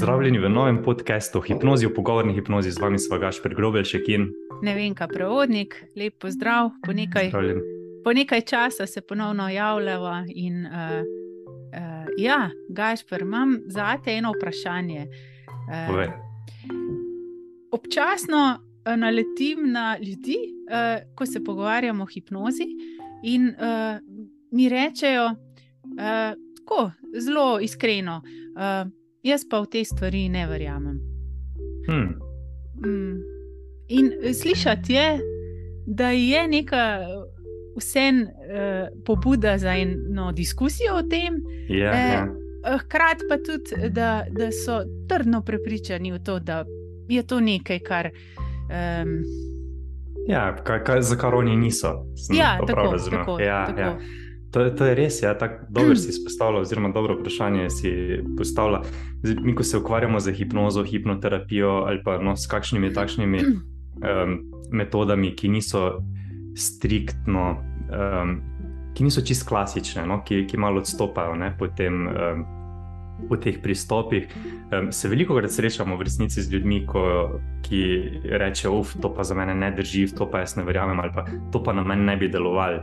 Pozdravljeni 0.00 0.38
v 0.38 0.48
novem 0.48 0.78
podkastu 0.82 1.40
Hipnozi 1.44 1.84
v 1.86 1.92
pogovorni 1.92 2.32
hipnozi 2.32 2.70
z 2.72 2.80
vami, 2.80 2.96
sva 2.96 3.18
Gašpr 3.20 3.52
Grobelšek 3.52 4.06
in 4.08 4.22
Ne 4.64 4.72
vem, 4.72 4.94
kaj 4.96 5.10
prevodnik, 5.12 5.74
lep 5.92 6.14
pozdrav. 6.16 6.70
Po 6.86 6.94
nekaj, 6.96 7.28
Pozdravljen. 7.28 7.58
po 8.04 8.12
nekaj 8.16 8.40
časa 8.40 8.86
se 8.86 9.02
ponovno 9.04 9.50
javljava. 9.52 10.24
In, 10.32 10.64
uh, 10.64 11.04
uh, 11.04 12.08
ja, 12.16 12.48
Gašpr, 12.72 13.20
imam 13.20 13.58
za 13.66 13.98
te 14.04 14.14
eno 14.16 14.32
vprašanje. 14.32 15.04
Povej. 15.88 16.08
Uh, 16.08 16.14
občasno 17.76 18.56
uh, 18.56 18.96
naletim 18.96 19.68
na 19.68 19.98
ljudi, 20.00 20.38
uh, 20.64 21.04
ko 21.14 21.26
se 21.26 21.44
pogovarjamo 21.44 22.02
o 22.02 22.06
hipnozi, 22.06 22.64
in 23.22 23.52
uh, 23.52 24.00
mi 24.50 24.68
rečejo 24.68 25.26
uh, 25.26 26.32
tako 26.56 26.90
zelo 27.12 27.60
iskreno. 27.60 28.22
Uh, 28.56 28.99
Jaz 29.22 29.44
pa 29.44 29.60
v 29.60 29.66
te 29.66 29.84
stvari 29.84 30.28
ne 30.28 30.46
verjamem. 30.46 31.00
Hm. 31.86 32.08
Mm. 32.80 33.16
In 33.88 34.06
slišati 34.34 34.92
je, 34.92 35.18
da 35.86 36.10
je 36.10 36.48
neka 36.48 37.00
vsem 37.76 38.22
uh, 38.22 38.28
pobuda 39.04 39.58
za 39.58 39.72
eno 39.72 40.32
diskusijo 40.32 40.94
o 40.94 41.02
tem, 41.02 41.34
Ja, 41.68 41.92
Eh, 41.92 42.12
ja. 42.12 42.26
eh, 42.64 42.78
hkrati 42.78 43.24
pa 43.28 43.36
tudi, 43.36 43.90
da, 43.90 44.24
da 44.30 44.52
so 44.52 44.80
trdno 45.08 45.42
prepričani 45.42 46.12
v 46.12 46.18
to, 46.18 46.38
da 46.38 46.64
je 47.08 47.22
to 47.22 47.40
nekaj, 47.40 47.78
kar. 47.78 48.10
Um, 48.70 49.22
ja 50.28 50.56
kaj, 50.56 50.84
kaj, 50.84 51.02
za 51.02 51.16
kar 51.16 51.34
oni 51.34 51.56
niso. 51.56 52.06
sem 52.16 52.36
ja, 52.36 52.58
tako, 52.66 52.96
tako, 53.10 53.40
ja, 53.40 53.66
tako. 53.66 53.80
ja. 53.80 53.98
To, 54.50 54.66
to 54.74 54.84
je 54.84 54.94
res, 54.98 55.22
ja, 55.22 55.34
tako 55.38 55.66
dobro 55.68 55.96
si 55.96 56.10
izpostavljal, 56.14 56.62
oziroma 56.62 56.88
dobro 56.94 57.18
vprašanje 57.20 57.70
si 57.70 57.92
postavlja. 58.38 58.82
Zdaj, 59.22 59.42
Mi, 59.44 59.54
ko 59.54 59.62
se 59.62 59.78
ukvarjamo 59.78 60.20
z 60.20 60.32
hipnozo, 60.32 60.84
hipnoterapijo 60.84 61.70
ali 61.86 62.02
pa 62.04 62.18
no, 62.18 62.36
s 62.36 62.46
kakšnimi 62.46 62.92
takšnimi 62.94 63.42
um, 63.46 64.38
metodami, 64.72 65.34
ki 65.36 65.48
niso 65.48 66.02
striktno, 66.56 67.56
um, 67.90 68.40
ki 68.94 69.06
niso 69.06 69.22
čist 69.22 69.46
klasične, 69.48 70.06
no, 70.06 70.22
ki, 70.26 70.44
ki 70.50 70.58
malo 70.58 70.82
odstopajo 70.82 71.36
ne, 71.38 71.52
po, 71.58 71.68
tem, 71.76 72.08
um, 72.10 72.44
po 73.28 73.38
teh 73.38 73.62
pristopih. 73.62 74.26
Um, 74.74 74.90
se 74.92 75.08
veliko 75.08 75.38
krat 75.38 75.54
srečamo 75.54 75.96
v 75.96 76.08
resnici 76.10 76.42
z 76.42 76.50
ljudmi, 76.52 76.82
ko, 76.90 77.04
ki 77.62 77.82
rečejo, 78.34 78.80
uf, 78.82 78.96
to 78.98 79.14
pa 79.14 79.22
za 79.22 79.38
mene 79.38 79.54
ne 79.54 79.70
drži, 79.76 80.08
to 80.16 80.26
pa 80.30 80.42
jaz 80.42 80.56
ne 80.58 80.66
verjamem, 80.66 80.98
ali 81.00 81.14
pa 81.14 81.26
to 81.52 81.62
pa 81.62 81.76
na 81.76 81.86
meni 81.86 82.08
ne 82.10 82.16
bi 82.18 82.28
delovalo. 82.28 82.82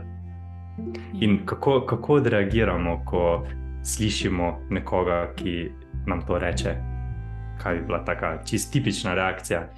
In 1.20 1.46
kako, 1.46 1.80
kako 1.80 2.14
odreagiramo, 2.14 3.02
ko 3.04 3.46
slišimo 3.82 4.56
nekoga, 4.70 5.32
ki 5.36 5.70
nam 6.06 6.22
to 6.26 6.38
reče? 6.38 6.74
Kaj 7.62 7.74
bi 7.74 7.84
bila 7.86 8.04
taka 8.04 8.42
čist 8.44 8.72
tipična 8.72 9.14
reakcija? 9.14 9.68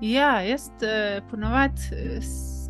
Ja, 0.00 0.40
jaz 0.40 0.68
eh, 0.82 1.20
ponovadi 1.30 1.80
eh, 1.92 2.20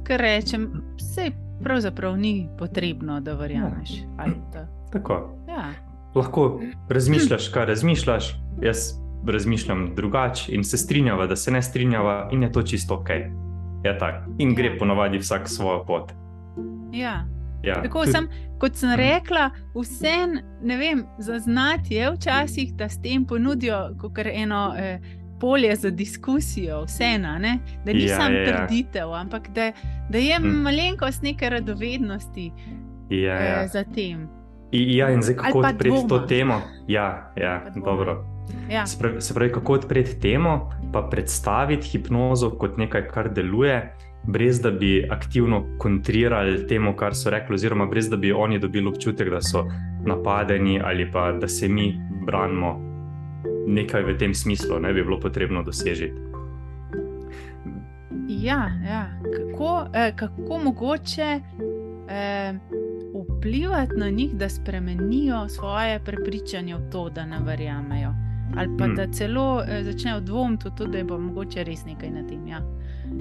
kar 0.04 0.20
rečem, 0.20 0.68
vse 0.96 1.30
pravzaprav 1.62 2.16
ni 2.16 2.48
potrebno, 2.58 3.20
da 3.20 3.34
verjameš. 3.34 3.90
ali 4.18 4.32
Da, 4.52 4.66
Tako. 4.92 5.36
ja. 5.48 5.70
Lahko 6.14 6.60
razmišljaš, 6.88 7.48
kaj 7.48 7.66
razmišljaš, 7.66 8.34
jaz 8.62 8.78
razmišljam 9.26 9.92
drugače 9.96 10.52
in 10.54 10.64
se 10.64 10.76
strinjava, 10.76 11.26
da 11.26 11.36
se 11.36 11.50
ne 11.50 11.62
strinjava, 11.62 12.28
in 12.32 12.42
je 12.42 12.52
to 12.52 12.62
čisto 12.62 12.94
ok. 12.94 13.08
Je 13.84 13.98
tako. 13.98 14.30
In 14.38 14.54
gre 14.54 14.66
Ja. 14.66 14.78
ponovadi 14.78 15.18
vsak 15.18 15.48
svojo 15.48 15.84
pot. 15.84 16.12
Ja. 16.92 17.24
Ja, 17.64 17.82
Tako 17.82 17.98
tudi- 18.00 18.12
sem, 18.12 18.28
kot 18.58 18.74
sem 18.74 18.90
rekla, 18.92 19.50
vse 19.74 20.16
ne 20.62 20.76
vem, 20.76 21.04
zaznati 21.18 21.94
je 21.94 22.10
včasih, 22.12 22.74
da 22.74 22.88
s 22.88 22.98
tem 22.98 23.24
ponudijo 23.24 23.90
eno 24.26 24.74
eh, 24.78 25.00
polje 25.40 25.76
za 25.76 25.90
diskusijo, 25.90 26.84
vseeno, 26.84 27.38
ne? 27.38 27.54
da 27.84 27.92
ni 27.92 28.02
Ja, 28.02 28.16
samo 28.16 28.30
ja, 28.30 28.40
ja. 28.40 28.46
trditev, 28.58 29.12
ampak 29.14 29.48
da, 29.48 29.72
da 30.10 30.18
je 30.18 30.38
Mm. 30.38 30.62
malenkost 30.62 31.22
neke 31.22 31.50
radovednosti 31.50 32.52
ja, 33.10 33.34
ja. 33.34 33.62
eh, 33.62 33.68
za 33.68 33.84
tem. 33.84 34.28
I- 34.72 34.96
Ja, 34.96 35.10
in 35.10 35.22
zdaj 35.22 35.36
kako 35.36 35.58
odpreti 35.60 36.08
to 36.08 36.18
temo? 36.20 36.60
Ja, 36.88 37.32
ja 37.36 37.62
dobro. 37.76 38.24
Ja. 38.70 38.86
Se 38.86 38.98
pravi, 38.98 39.20
se 39.20 39.34
pravi, 39.34 39.52
kako 39.52 39.72
odpreti 39.72 40.20
temo, 40.20 40.70
pa 40.92 41.02
predstaviti 41.02 41.86
hipnozo 41.88 42.50
kot 42.50 42.76
nekaj, 42.76 43.08
kar 43.08 43.30
deluje, 43.30 43.93
brez 44.26 44.60
da 44.60 44.70
bi 44.70 45.06
aktivno 45.10 45.64
kontrirali 45.78 46.66
temu, 46.66 46.96
kar 46.96 47.14
so 47.14 47.30
rekli, 47.30 47.54
oziroma 47.54 47.86
brez 47.86 48.08
da 48.10 48.16
bi 48.16 48.32
oni 48.32 48.58
dobili 48.58 48.88
občutek, 48.88 49.30
da 49.30 49.40
so 49.42 49.64
napadeni 50.06 50.80
ali 50.84 51.10
pa 51.12 51.32
da 51.32 51.48
se 51.48 51.68
mi 51.68 52.00
branimo. 52.26 52.80
Nekaj 53.66 54.02
v 54.02 54.18
tem 54.18 54.34
smislu 54.34 54.78
ne 54.80 54.92
bi 54.92 55.02
bilo 55.02 55.20
potrebno 55.20 55.62
doseči. 55.62 56.12
Ja, 58.28 58.70
ja. 58.88 59.20
Kako, 59.36 59.86
eh, 59.94 60.12
kako 60.16 60.58
mogoče 60.58 61.40
eh, 62.08 62.54
vplivati 63.38 63.92
na 63.96 64.10
njih, 64.10 64.34
da 64.34 64.48
spremenijo 64.48 65.48
svoje 65.48 66.00
prepričanje 66.04 66.76
v 66.76 66.90
to, 66.92 67.10
da 67.10 67.26
ne 67.26 67.38
verjamejo. 67.46 68.14
Ali 68.56 68.76
pa 68.78 68.84
Hmm. 68.84 68.94
da 68.94 69.12
celo 69.12 69.62
eh, 69.68 69.84
začnejo 69.84 70.20
dvomiti 70.20 70.68
v 70.68 70.70
to, 70.76 70.86
da 70.86 70.98
je 70.98 71.06
pa 71.06 71.18
mogoče 71.18 71.64
res 71.64 71.84
nekaj 71.84 72.10
na 72.10 72.26
tem. 72.26 72.46
Ja. 72.46 72.60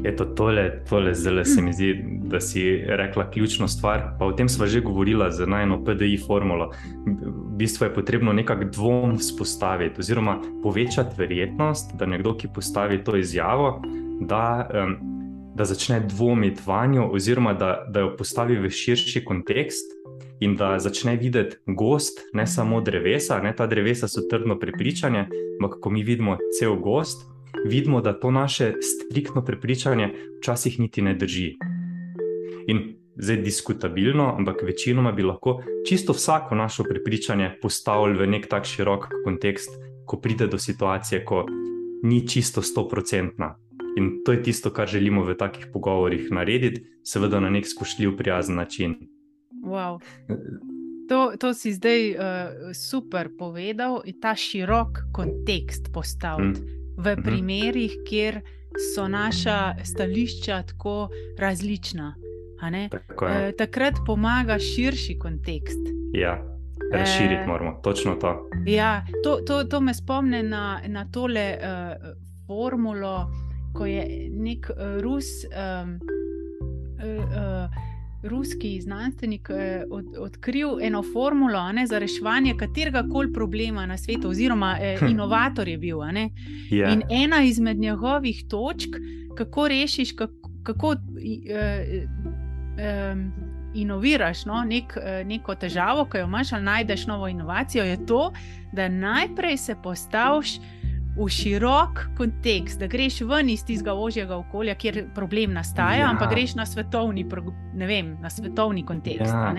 Eto, 0.04 0.26
tole, 0.26 0.84
tole 0.90 1.14
zelo 1.14 1.46
se 1.46 1.62
mi 1.62 1.74
zdi, 1.74 2.06
da 2.24 2.40
si 2.40 2.84
rekla 2.88 3.32
ključno 3.32 3.68
stvar. 3.68 4.02
Pa 4.20 4.26
o 4.26 4.32
tem 4.32 4.50
smo 4.50 4.66
že 4.68 4.82
govorila 4.82 5.32
z 5.32 5.48
najno 5.48 5.84
PDI 5.84 6.18
formulo. 6.28 6.72
V 7.06 7.58
bistvu 7.58 7.86
je 7.86 7.94
potrebno 7.94 8.34
nekako 8.34 8.64
dvom 8.64 9.18
vzpostaviti, 9.18 10.00
oziroma 10.00 10.42
povečati 10.64 11.16
verjetnost, 11.18 11.96
da 11.96 12.06
nekdo, 12.06 12.36
ki 12.38 12.48
postavi 12.56 13.04
to 13.04 13.16
izjavo, 13.16 13.82
da, 14.22 14.70
um, 14.74 14.96
da 15.56 15.66
začne 15.66 16.00
dvomiti 16.00 16.62
vanjo, 16.66 17.10
oziroma 17.12 17.54
da, 17.54 17.86
da 17.90 18.00
jo 18.00 18.16
postavi 18.18 18.60
v 18.60 18.70
širši 18.70 19.26
kontekst. 19.26 20.00
In 20.40 20.56
da 20.56 20.80
začne 20.80 21.16
videti 21.16 21.56
gost, 21.66 22.20
ne 22.34 22.48
samo 22.48 22.82
drevesa, 22.82 23.38
ne 23.40 23.54
ta 23.56 23.68
drevesa 23.68 24.08
so 24.08 24.26
trdno 24.28 24.58
prepričanje, 24.60 25.28
ampak 25.62 25.80
ko 25.80 25.90
mi 25.90 26.04
vidimo 26.04 26.38
cel 26.60 26.76
gost, 26.76 27.33
vidimo, 27.66 28.02
da 28.02 28.14
to 28.20 28.32
naše 28.32 28.74
striktno 28.82 29.44
prepričanje 29.46 30.14
včasih 30.40 30.80
niti 30.80 31.02
ne 31.02 31.14
drži. 31.14 31.54
In 32.68 32.96
zdaj 33.16 33.38
diskutabilno, 33.38 34.36
ampak 34.38 34.64
večinoma 34.64 35.12
bi 35.12 35.24
lahko 35.24 35.62
čisto 35.88 36.14
vsako 36.14 36.56
naše 36.56 36.84
prepričanje 36.84 37.52
postavili 37.62 38.18
v 38.20 38.28
nek 38.28 38.48
tak 38.48 38.66
širok 38.66 39.08
kontekst, 39.24 39.70
ko 40.06 40.20
pride 40.20 40.48
do 40.48 40.58
situacije, 40.58 41.26
ko 41.26 41.46
ni 42.04 42.28
čisto 42.28 42.62
stoprocentna. 42.62 43.56
In 43.98 44.24
to 44.26 44.32
je 44.32 44.44
tisto, 44.44 44.70
kar 44.74 44.88
želimo 44.88 45.24
v 45.24 45.38
takih 45.38 45.68
pogovorih 45.74 46.32
narediti, 46.32 46.82
seveda 47.04 47.40
na 47.40 47.50
nek 47.50 47.68
spoštljiv, 47.68 48.18
prijazen 48.18 48.56
način. 48.56 48.96
Wow. 49.64 50.02
To, 51.10 51.34
to 51.40 51.54
si 51.54 51.74
zdaj 51.74 52.10
uh, 52.12 52.18
super 52.74 53.30
povedal, 53.38 54.02
in 54.06 54.20
ta 54.22 54.36
širok 54.36 55.14
kontekst 55.14 55.94
postaviti 55.94 56.62
mm. 56.62 56.83
V 56.98 57.16
Mhm. 57.16 57.24
primerih, 57.24 57.92
kjer 58.10 58.42
so 58.96 59.08
naša 59.08 59.76
stališča 59.84 60.64
tako 60.64 61.10
različna. 61.40 62.16
Tako. 62.92 63.28
Eh, 63.28 63.52
takrat 63.58 63.94
pomaga 64.06 64.60
širši 64.60 65.20
kontekst. 65.20 65.80
Ja, 66.14 66.40
razširiti 66.94 67.42
eh, 67.42 67.48
moramo, 67.48 67.80
točno 67.84 68.16
to. 68.16 68.50
Ja, 68.66 69.06
to, 69.24 69.40
to, 69.48 69.64
to 69.64 69.82
me 69.82 69.94
spomne 69.94 70.44
na, 70.44 70.82
na 70.88 71.06
tole 71.12 71.58
uh, 71.58 72.08
formulo, 72.48 73.32
ko 73.74 73.86
je 73.86 74.30
nek 74.32 74.70
uh, 74.70 75.02
Rus, 75.02 75.26
um, 75.46 76.00
uh, 77.00 77.24
uh, 77.24 77.93
ruski 78.24 78.82
znanstvenik 78.82 79.50
uh, 79.50 79.58
od, 79.90 80.06
odkril 80.20 80.82
eno 80.82 81.04
formulo 81.14 81.72
ne, 81.72 81.88
za 81.88 82.00
reševanje 82.00 82.56
katerega 82.60 83.04
koli 83.12 83.34
problema 83.34 83.86
na 83.86 83.98
svetu, 83.98 84.30
oziroma 84.30 84.78
uh, 85.02 85.10
inovator 85.12 85.68
je 85.68 85.78
bil. 85.78 86.00
ne. 86.12 86.30
Ja. 86.72 86.90
In 86.94 87.02
ena 87.10 87.44
izmed 87.44 87.78
njegovih 87.78 88.46
točk, 88.50 88.90
kako 89.38 89.68
rešiš, 89.68 90.12
kako, 90.12 90.50
kako 90.64 90.88
uh, 90.88 90.96
um, 93.14 93.54
inoviraš 93.74 94.46
no, 94.46 94.64
nek, 94.64 94.98
eh, 94.98 95.24
neko 95.24 95.56
težavo, 95.56 96.06
ki 96.06 96.18
jo 96.18 96.26
imaš, 96.26 96.54
ali 96.54 96.64
najdeš 96.64 97.08
novo 97.08 97.28
inovacijo, 97.28 97.84
je 97.84 98.06
to, 98.06 98.32
da 98.72 98.90
najprej 98.90 99.58
se 99.58 99.76
postaviš 99.84 100.58
v 101.18 101.28
širok 101.30 102.00
kontekst, 102.18 102.80
da 102.80 102.88
greš 102.88 103.22
ven 103.22 103.50
iz 103.50 103.66
tistega 103.66 103.94
ožjega 103.94 104.36
okolja, 104.36 104.76
kjer 104.76 105.04
problem 105.16 105.54
nastaja, 105.54 106.00
Ja. 106.00 106.10
ampak 106.10 106.30
greš 106.32 106.56
na 106.56 106.66
svetovni, 106.66 107.26
vem, 107.76 108.18
na 108.22 108.30
svetovni 108.30 108.86
kontekst. 108.86 109.34
Ja. 109.34 109.54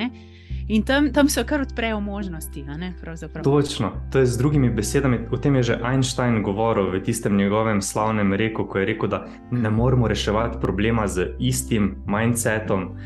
In 0.68 0.82
tam, 0.82 1.12
tam 1.12 1.28
se 1.28 1.44
kar 1.44 1.60
odprejo 1.60 2.00
možnosti. 2.00 2.62
ne. 2.62 2.94
Točno, 3.42 3.92
to 4.12 4.18
je 4.18 4.26
z 4.26 4.38
drugimi 4.38 4.70
besedami. 4.70 5.18
O 5.30 5.36
tem 5.36 5.54
je 5.56 5.62
že 5.62 5.78
Einstein 5.84 6.42
govoril 6.42 6.90
v 6.90 7.02
tistem 7.02 7.36
njegovem 7.36 7.82
slavnem 7.82 8.32
reku, 8.32 8.64
ko 8.64 8.78
je 8.78 8.86
rekel, 8.86 9.08
da 9.08 9.26
ne 9.50 9.70
moremo 9.70 10.08
reševati 10.08 10.58
problema 10.60 11.06
z 11.06 11.26
istim 11.38 11.96
mindsetom, 12.06 12.96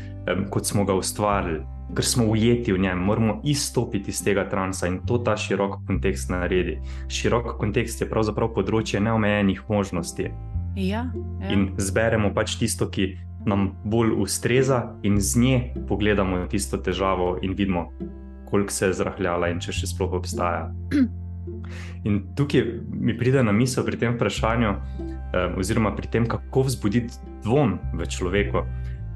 kot 0.49 0.65
smo 0.65 0.85
ga 0.85 0.93
ustvarili. 0.93 1.78
Ker 1.95 2.05
smo 2.05 2.25
ujeti 2.25 2.73
v 2.73 2.79
njem, 2.79 2.99
moramo 2.99 3.39
izstopiti 3.43 4.11
iz 4.11 4.23
tega 4.23 4.49
transa 4.49 4.87
in 4.87 4.99
to 5.07 5.17
ta 5.17 5.37
širok 5.37 5.79
kontekst 5.87 6.29
naredi. 6.29 6.77
Širok 7.07 7.55
kontekst 7.59 8.01
je 8.01 8.09
pravzaprav 8.09 8.53
področje 8.53 9.01
neomejenih 9.01 9.63
možnosti. 9.69 10.29
Ja, 10.77 11.09
ja. 11.41 11.49
In 11.49 11.71
zberemo 11.77 12.33
pač 12.33 12.55
tisto, 12.59 12.89
ki 12.89 13.15
nam 13.49 13.71
bolj 13.83 14.13
ustreza, 14.21 14.95
in 15.03 15.17
z 15.21 15.41
nje 15.41 15.59
pogledamo 15.87 16.45
tisto 16.51 16.77
težavo 16.77 17.37
in 17.41 17.55
vidimo, 17.57 17.89
koliko 18.49 18.73
se 18.73 18.85
je 18.85 18.99
zrahljala 19.01 19.49
in 19.49 19.59
če 19.63 19.73
še 19.73 19.89
sploh 19.93 20.13
obstaja. 20.19 20.69
In 22.07 22.21
tukaj 22.35 22.63
mi 22.93 23.15
pride 23.17 23.41
na 23.43 23.51
misel 23.51 23.83
pri 23.87 23.97
tem 23.99 24.13
vprašanju, 24.15 24.69
um, 24.69 25.57
oziroma 25.59 25.91
pri 25.95 26.07
tem, 26.11 26.27
kako 26.29 26.63
vzbuditi 26.67 27.19
dvom 27.43 27.75
v 27.97 28.07
človeku. 28.07 28.63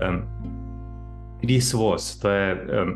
Um, 0.04 0.24
Chris 1.44 1.74
Voss, 1.74 2.20
to 2.20 2.30
je 2.30 2.54
um, 2.56 2.96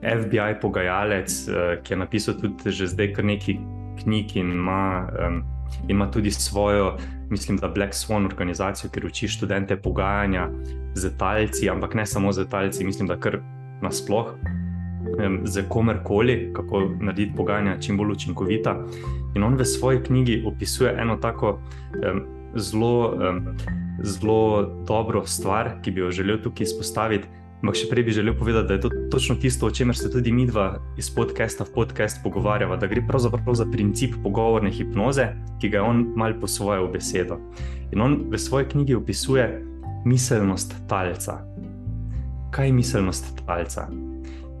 FBI 0.00 0.60
pogajalec, 0.60 1.28
uh, 1.48 1.82
ki 1.82 1.92
je 1.92 1.98
napisal 1.98 2.34
tudi 2.40 2.72
že 2.72 2.88
zdaj 2.88 3.12
kar 3.12 3.24
nekaj 3.24 3.58
knjig 4.00 4.36
in 4.36 4.52
ima, 4.52 5.08
um, 5.12 5.42
ima 5.88 6.10
tudi 6.10 6.30
svojo, 6.30 6.96
mislim, 7.30 7.58
da 7.60 7.68
Black 7.68 7.92
Swan 7.92 8.24
organizacijo, 8.26 8.90
ki 8.90 9.06
uči 9.06 9.28
študente 9.28 9.76
pogajanja 9.76 10.48
z 10.94 11.12
talci, 11.18 11.68
ampak 11.70 11.94
ne 11.94 12.06
samo 12.06 12.32
z 12.32 12.48
talci, 12.48 12.84
mislim, 12.84 13.08
da 13.08 13.20
kar 13.20 13.38
nasplošno 13.82 14.60
z 15.44 15.62
komerkoli, 15.68 16.52
kako 16.52 16.80
narediti 17.00 17.36
pogajanja 17.36 17.80
čim 17.80 17.96
bolj 17.96 18.12
učinkovita. 18.12 18.76
In 19.34 19.42
on 19.42 19.56
v 19.56 19.64
svoji 19.64 20.02
knjigi 20.02 20.42
opisuje 20.46 20.94
eno 20.98 21.16
tako 21.16 21.50
um, 21.50 22.22
zelo, 22.54 23.14
um, 23.14 23.56
zelo 24.02 24.62
dobro 24.86 25.26
stvar, 25.26 25.70
ki 25.82 25.90
bi 25.90 26.00
jo 26.00 26.10
želel 26.10 26.42
tukaj 26.42 26.64
izpostaviti. 26.64 27.28
Ampak 27.60 27.76
še 27.76 27.90
prej 27.90 28.04
bi 28.06 28.12
želel 28.16 28.32
povedati, 28.40 28.68
da 28.68 28.74
je 28.74 28.80
to 28.80 28.90
točno 29.12 29.34
tisto, 29.36 29.66
o 29.66 29.70
čemer 29.70 29.96
se 29.96 30.08
tudi 30.10 30.32
mi 30.32 30.46
dva 30.48 30.78
iz 30.96 31.10
podcasta 31.12 31.64
v 31.68 31.74
podcast 31.74 32.22
pogovarjava, 32.24 32.78
da 32.80 32.88
gre 32.88 33.02
pravzaprav 33.04 33.54
za 33.54 33.66
princip 33.68 34.14
pogovorne 34.22 34.70
hipnoze, 34.72 35.26
ki 35.60 35.68
ga 35.68 35.76
je 35.76 35.82
on 35.84 35.98
mal 36.16 36.32
po 36.40 36.48
svojo 36.48 36.86
besedo. 36.88 37.36
In 37.92 38.00
on 38.00 38.14
v 38.32 38.38
svoji 38.40 38.64
knjigi 38.64 38.96
opisuje 38.96 39.44
miselnost 40.08 40.72
talca. 40.88 41.34
Kaj 42.50 42.66
je 42.66 42.72
miselnost 42.72 43.28
talca? 43.44 43.84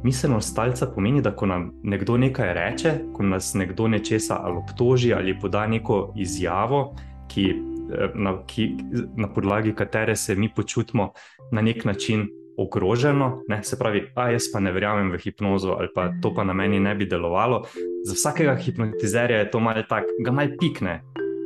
Miselnost 0.04 0.52
talca 0.56 0.88
pomeni, 0.92 1.22
da 1.24 1.32
ko 1.32 1.48
nam 1.48 1.70
nekdo 1.82 2.18
nekaj 2.20 2.52
reče, 2.54 2.92
ko 3.16 3.24
nas 3.24 3.54
nekdo 3.56 3.88
nečesa 3.88 4.42
ali 4.44 4.60
obtoži 4.60 5.14
ali 5.16 5.38
poda 5.40 5.64
neko 5.66 6.12
izjavo, 6.20 6.92
ki, 7.32 7.46
eh, 7.48 8.12
na, 8.14 8.36
ki, 8.44 8.68
na 9.16 9.32
podlagi 9.32 9.72
katere 9.72 10.16
se 10.16 10.36
mi 10.36 10.52
počutimo 10.52 11.12
na 11.52 11.64
nek 11.64 11.84
način 11.84 12.28
ogroženo, 12.60 13.42
ne? 13.48 13.62
se 13.64 13.78
pravi, 13.78 14.04
a 14.14 14.30
jaz 14.34 14.50
pa 14.52 14.60
ne 14.60 14.72
verjamem 14.72 15.10
v 15.14 15.20
hipnozo 15.22 15.78
ali 15.78 15.88
pa 15.94 16.10
to 16.22 16.34
pa 16.36 16.44
na 16.44 16.52
meni 16.52 16.80
ne 16.80 16.94
bi 16.94 17.08
delovalo. 17.08 17.64
Za 18.04 18.14
vsakega 18.14 18.56
hipnotizerja 18.60 19.44
je 19.44 19.50
to 19.50 19.60
malce 19.60 19.86
tak, 19.88 20.12
ga 20.20 20.32
malce 20.32 20.60
pikne. 20.60 21.00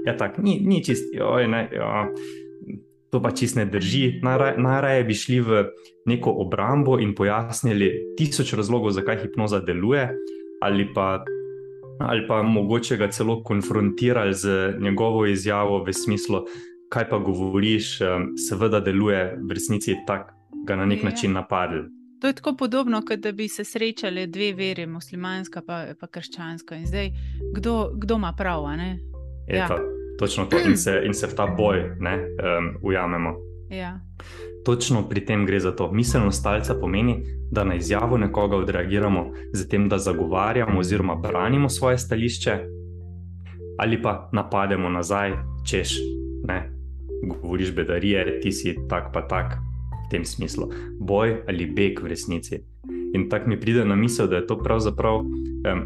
Ja, 0.04 0.16
tak, 0.18 0.36
ni, 0.38 0.58
ni 0.60 0.82
čist, 0.84 1.14
oj, 1.16 1.46
ne. 1.48 1.68
Jo 1.72 2.10
to 3.14 3.22
pa 3.22 3.30
čist 3.30 3.54
ne 3.54 3.62
drži. 3.70 4.18
Najraje 4.58 5.04
bi 5.06 5.14
šli 5.14 5.38
v 5.40 5.62
neko 6.10 6.34
obrambo 6.42 6.98
in 6.98 7.14
pojasnili 7.14 8.16
tisoč 8.18 8.56
razlogov, 8.58 8.90
zakaj 8.90 9.22
hipnoza 9.22 9.60
deluje, 9.62 10.08
ali 10.58 10.88
pa, 10.94 11.22
ali 12.02 12.26
pa 12.26 12.42
mogoče 12.42 12.98
ga 12.98 13.08
celo 13.14 13.38
konfrontirali 13.46 14.34
z 14.34 14.74
njegovo 14.82 15.26
izjavo 15.30 15.84
v 15.86 15.94
smislu, 15.94 16.42
kaj 16.90 17.06
pa 17.10 17.22
govoriš, 17.22 17.98
seveda 18.48 18.82
deluje, 18.82 19.38
v 19.38 19.54
resnici 19.54 19.94
tako 20.06 20.34
ga 20.64 20.76
na 20.76 20.86
nek 20.86 20.98
je. 20.98 21.04
Ja. 21.04 21.10
način 21.10 21.32
napadli. 21.32 21.84
To 22.20 22.26
je 22.26 22.32
tako 22.32 22.56
podobno, 22.56 23.02
kot 23.08 23.18
da 23.18 23.32
bi 23.32 23.48
se 23.48 23.64
srečali 23.64 24.26
dve 24.26 24.52
veri, 24.52 24.86
muslimanska 24.86 25.62
in 25.88 26.08
krščanska. 26.10 26.76
In 26.76 26.86
zdaj, 26.86 27.10
kdo, 27.56 27.90
kdo 27.94 28.16
ima 28.16 28.32
prav? 28.38 28.64
Ja. 29.48 29.68
Točno 30.18 30.46
to 30.46 30.56
in 30.68 30.76
se, 30.76 31.02
in 31.06 31.14
se 31.14 31.26
v 31.26 31.34
ta 31.36 31.46
boj 31.46 31.96
ne, 32.00 32.14
um, 32.16 32.76
ujamemo. 32.82 33.34
Ja. 33.70 34.00
Točno 34.64 35.08
pri 35.08 35.24
tem 35.24 35.46
gre 35.46 35.60
za 35.60 35.72
to. 35.76 35.92
Miselnost 35.92 36.40
stalca 36.40 36.74
pomeni, 36.80 37.22
da 37.50 37.64
na 37.64 37.74
izjavo 37.74 38.18
nekoga 38.18 38.56
odreagiramo 38.56 39.30
z 39.52 39.68
tem, 39.68 39.88
da 39.88 39.98
zagovarjamo 39.98 40.80
oziroma 40.80 41.14
branimo 41.14 41.68
svoje 41.68 41.98
stališče, 41.98 42.58
ali 43.78 44.02
pa 44.02 44.30
napademo 44.32 44.88
nazaj, 44.88 45.32
češ, 45.66 45.98
ne, 46.44 46.70
govoriš 47.28 47.74
bedarije, 47.74 48.40
ti 48.40 48.52
si 48.52 48.76
tak 48.88 49.12
pa 49.12 49.28
tak 49.28 49.73
v 50.04 50.10
tem 50.10 50.24
smislu. 50.24 50.68
Boj 51.00 51.42
ali 51.48 51.66
beg 51.66 52.02
v 52.02 52.12
resnici. 52.12 52.60
In 53.14 53.28
tako 53.30 53.48
mi 53.48 53.60
pride 53.60 53.84
na 53.84 53.94
misel, 53.94 54.28
da 54.28 54.36
je 54.36 54.46
to 54.46 54.58
pravzaprav 54.58 55.20
um, 55.20 55.28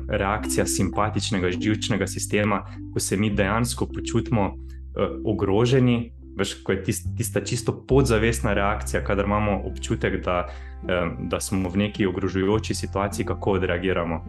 reakcija 0.09 0.67
simpatičnega 0.67 1.51
živčnega 1.51 2.07
sistema, 2.07 2.63
ko 2.93 3.01
se 3.01 3.17
mi 3.17 3.31
dejansko 3.31 3.87
počutimo 3.87 4.47
uh, 4.49 5.21
ogroženi, 5.25 6.13
veš, 6.37 6.55
ko 6.63 6.73
je 6.73 6.83
tist, 6.85 7.09
tista 7.17 7.41
čisto 7.45 7.75
podzavestna 7.87 8.55
reakcija, 8.55 9.05
kadar 9.05 9.27
imamo 9.27 9.61
občutek, 9.65 10.25
da, 10.25 10.47
um, 10.83 11.29
da 11.29 11.41
smo 11.41 11.69
v 11.69 11.77
neki 11.77 12.07
ogrožujoči 12.07 12.75
situaciji, 12.75 13.27
kako 13.27 13.59
odreagiramo. 13.61 14.25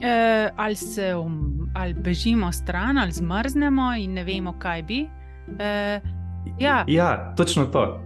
E, 0.00 0.50
ali 0.56 0.74
se 0.74 1.14
um, 1.14 1.70
ali 1.74 1.94
bežimo 1.94 2.52
stran, 2.52 2.98
ali 2.98 3.12
zmrznemo 3.12 3.94
in 3.98 4.12
ne 4.12 4.24
vemo, 4.24 4.54
kaj 4.58 4.82
bi. 4.82 5.06
E, 5.58 6.00
ja. 6.58 6.84
ja, 6.88 7.34
točno 7.36 7.64
to. 7.64 8.05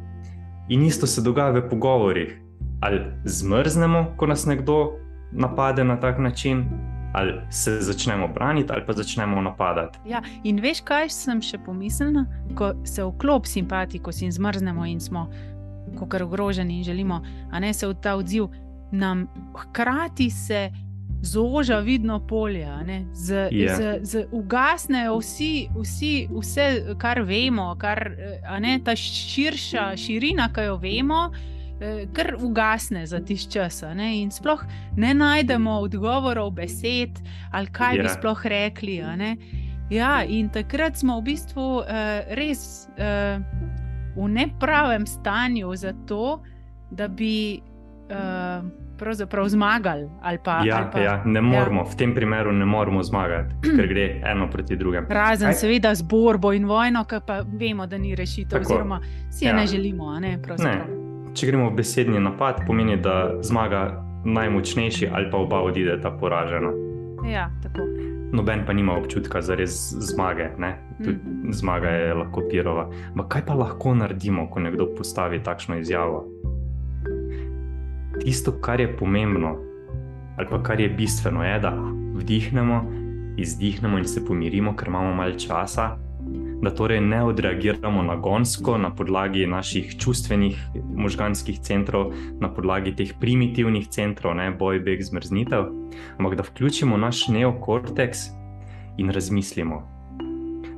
In 0.71 0.85
isto 0.87 1.07
se 1.07 1.23
dogaja 1.23 1.51
v 1.51 1.69
pogovorih 1.69 2.41
ali 2.81 3.01
zmrznemo, 3.25 4.15
ko 4.17 4.27
nas 4.27 4.47
nekdo 4.47 4.93
napade 5.33 5.85
na 5.85 6.01
tak 6.01 6.19
način, 6.19 6.65
ali 7.13 7.33
se 7.51 7.81
začnemo 7.81 8.29
braniti, 8.29 8.73
ali 8.73 8.87
pa 8.87 8.93
začnemo 8.93 9.41
napadati. 9.41 9.99
Ja, 10.07 10.23
in 10.45 10.61
veš, 10.61 10.81
kaj 10.81 11.11
sem 11.13 11.43
še 11.43 11.59
pomislila, 11.67 12.25
ko 12.57 12.73
se 12.85 13.05
vklop 13.05 13.47
simpatiko 13.47 14.11
in 14.21 14.33
zmrznemo 14.33 14.87
in 14.87 15.01
smo 15.01 15.27
kar 16.09 16.23
ogroženi 16.23 16.79
in 16.79 16.85
želimo, 16.85 17.23
a 17.51 17.61
ne 17.61 17.75
se 17.75 17.89
v 17.89 17.95
ta 18.01 18.15
odziv, 18.17 18.49
nam 18.93 19.27
hkrati 19.57 20.31
se. 20.31 20.71
Zoža 21.23 21.79
vidno 21.85 22.21
polje, 22.27 22.69
z, 23.13 23.49
yeah. 23.53 23.77
z, 23.77 23.99
z 24.03 24.27
ugasnejo 24.33 25.19
vsi, 25.19 25.69
vsi, 25.77 26.29
vse, 26.33 26.95
kar 26.99 27.21
vemo, 27.23 27.75
kar, 27.79 28.17
ne, 28.61 28.79
ta 28.85 28.97
širša 28.97 29.91
širina, 30.01 30.49
ki 30.55 30.71
jo 30.71 30.79
vemo, 30.81 31.29
Eh, 31.81 32.07
kar 32.13 32.37
ugasne 32.43 33.07
za 33.07 33.21
tiš 33.21 33.49
čas. 33.49 33.83
In 33.83 34.31
sploh 34.31 34.65
ne 34.97 35.15
najdemo 35.15 35.81
odgovorov, 35.81 36.51
besed 36.51 37.23
ali 37.53 37.67
kaj 37.67 37.97
ja. 37.97 38.03
bi 38.03 38.09
sploh 38.09 38.47
rekli. 38.47 39.01
Ja, 39.91 40.25
in 40.25 40.49
takrat 40.49 40.97
smo 40.97 41.19
v 41.21 41.33
bistvu 41.33 41.81
uh, 41.81 41.87
res 42.37 42.87
uh, 42.95 43.41
v 44.17 44.29
nepravem 44.29 45.07
stanju 45.07 45.73
za 45.77 45.95
to, 46.07 46.43
da 46.91 47.09
bi. 47.09 47.63
Uh, 48.11 48.71
Pravzaprav 49.01 49.49
zmagali. 49.49 50.09
Ali 50.23 50.39
pa, 50.45 50.61
ja, 50.65 50.77
ali 50.77 50.87
pa, 50.93 51.01
ja, 51.01 51.23
ne 51.25 51.41
moramo, 51.41 51.81
ja. 51.81 51.87
v 51.89 51.97
tem 51.97 52.15
primeru 52.15 52.53
ne 52.53 52.67
moramo 52.69 53.03
zmagati, 53.03 53.55
ker 53.77 53.87
gre 53.89 54.21
eno 54.25 54.51
proti 54.51 54.77
drugemu. 54.77 55.07
Razen, 55.11 55.49
Kaj? 55.49 55.55
seveda, 55.55 55.95
z 55.95 56.03
borbo 56.03 56.53
in 56.53 56.67
vojno, 56.69 57.05
ki 57.09 57.23
pa 57.27 57.41
vemo, 57.49 57.87
da 57.87 57.99
ni 57.99 58.13
rešitev, 58.15 58.59
Tako. 58.59 58.73
oziroma 58.73 59.01
si 59.31 59.45
je 59.45 59.49
ja. 59.49 59.57
ne 59.57 59.67
želimo. 59.67 60.21
Ne, 60.21 60.37
če 61.35 61.47
gremo 61.47 61.71
v 61.71 61.79
besedni 61.81 62.21
napad, 62.21 62.61
pomeni, 62.67 62.99
da 63.01 63.41
zmaga 63.41 64.05
najmočnejši 64.25 65.09
ali 65.13 65.31
pa 65.31 65.39
oba 65.39 65.63
odideta 65.63 66.11
poražena. 66.11 66.73
Ja, 67.31 67.51
tako. 67.63 67.89
Noben 68.33 68.67
pa 68.67 68.73
nima 68.73 68.95
občutka 68.95 69.43
za 69.43 69.55
res 69.55 69.95
zmage, 70.13 70.51
tudi 70.99 71.19
mm. 71.19 71.53
zmaga 71.53 71.89
je 71.89 72.15
lahko 72.15 72.43
pirova. 72.51 72.91
Ampak 73.11 73.29
kaj 73.29 73.47
pa 73.47 73.55
lahko 73.55 73.95
naredimo, 73.95 74.47
ko 74.51 74.61
nekdo 74.61 74.87
postavi 74.97 75.43
takšno 75.43 75.81
izjavo? 75.81 76.27
Tisto, 78.21 78.53
kar 78.61 78.81
je 78.81 78.97
pomembno, 78.97 79.57
ali 80.39 80.49
pa 80.51 80.63
kar 80.63 80.81
je 80.81 80.89
bistveno, 80.89 81.45
je, 81.45 81.59
da 81.61 81.73
vdihnemo, 82.15 82.85
izdihnemo 83.37 83.99
in 83.99 84.05
se 84.05 84.25
pomirimo, 84.25 84.77
ker 84.77 84.89
imamo 84.89 85.15
malo 85.15 85.39
časa, 85.39 85.97
da 86.63 86.71
torej 86.71 87.01
ne 87.01 87.23
odreagiramo 87.25 88.03
nagonsko 88.03 88.79
na 88.79 88.91
podlagi 88.95 89.47
naših 89.47 89.97
čustvenih 89.99 90.59
možganskih 90.97 91.61
centrov, 91.61 92.13
na 92.41 92.53
podlagi 92.55 92.93
teh 92.97 93.15
primitivnih 93.21 93.89
centrov, 93.89 94.35
ne 94.37 94.51
boj, 94.51 94.81
beg, 94.85 95.03
zmrznitev, 95.03 95.65
ampak 96.19 96.37
da 96.37 96.43
vključimo 96.43 96.97
naš 96.97 97.29
neokorteks 97.29 98.29
in 98.99 99.11
razmislimo. 99.11 99.81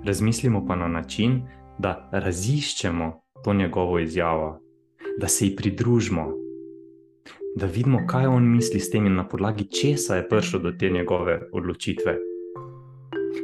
Razmislimo 0.05 0.67
pa 0.67 0.77
na 0.77 0.89
način, 0.89 1.43
da 1.79 2.09
raziščemo 2.13 3.13
to 3.45 3.55
njegovo 3.55 3.99
izjavo, 3.99 4.61
da 5.21 5.29
se 5.29 5.47
ji 5.47 5.57
pridružimo. 5.57 6.42
Da 7.57 7.67
vidimo, 7.67 8.01
kaj 8.07 8.27
on 8.27 8.49
misli 8.49 8.81
s 8.81 8.91
tem, 8.91 9.07
in 9.07 9.15
na 9.15 9.29
podlagi 9.29 9.65
česa 9.69 10.17
je 10.17 10.29
prišel 10.29 10.61
do 10.61 10.73
te 10.73 10.91
njegove 10.91 11.41
odločitve. 11.53 12.17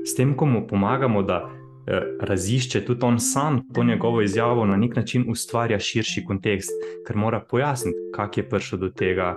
S 0.04 0.14
tem, 0.16 0.36
ko 0.36 0.46
mu 0.46 0.66
pomagamo, 0.66 1.22
da 1.22 1.42
eh, 1.44 2.00
razišče 2.20 2.84
tudi 2.84 3.04
on 3.04 3.20
sam 3.20 3.60
to 3.74 3.84
njegovo 3.84 4.22
izjavo, 4.22 4.66
na 4.66 4.76
nek 4.76 4.96
način 4.96 5.24
ustvarja 5.30 5.78
širši 5.78 6.24
kontekst, 6.24 6.70
ker 7.06 7.16
mora 7.16 7.40
pojasniti, 7.40 7.98
kako 8.14 8.40
je 8.40 8.48
prišel 8.48 8.78
do 8.78 8.88
tega, 8.88 9.36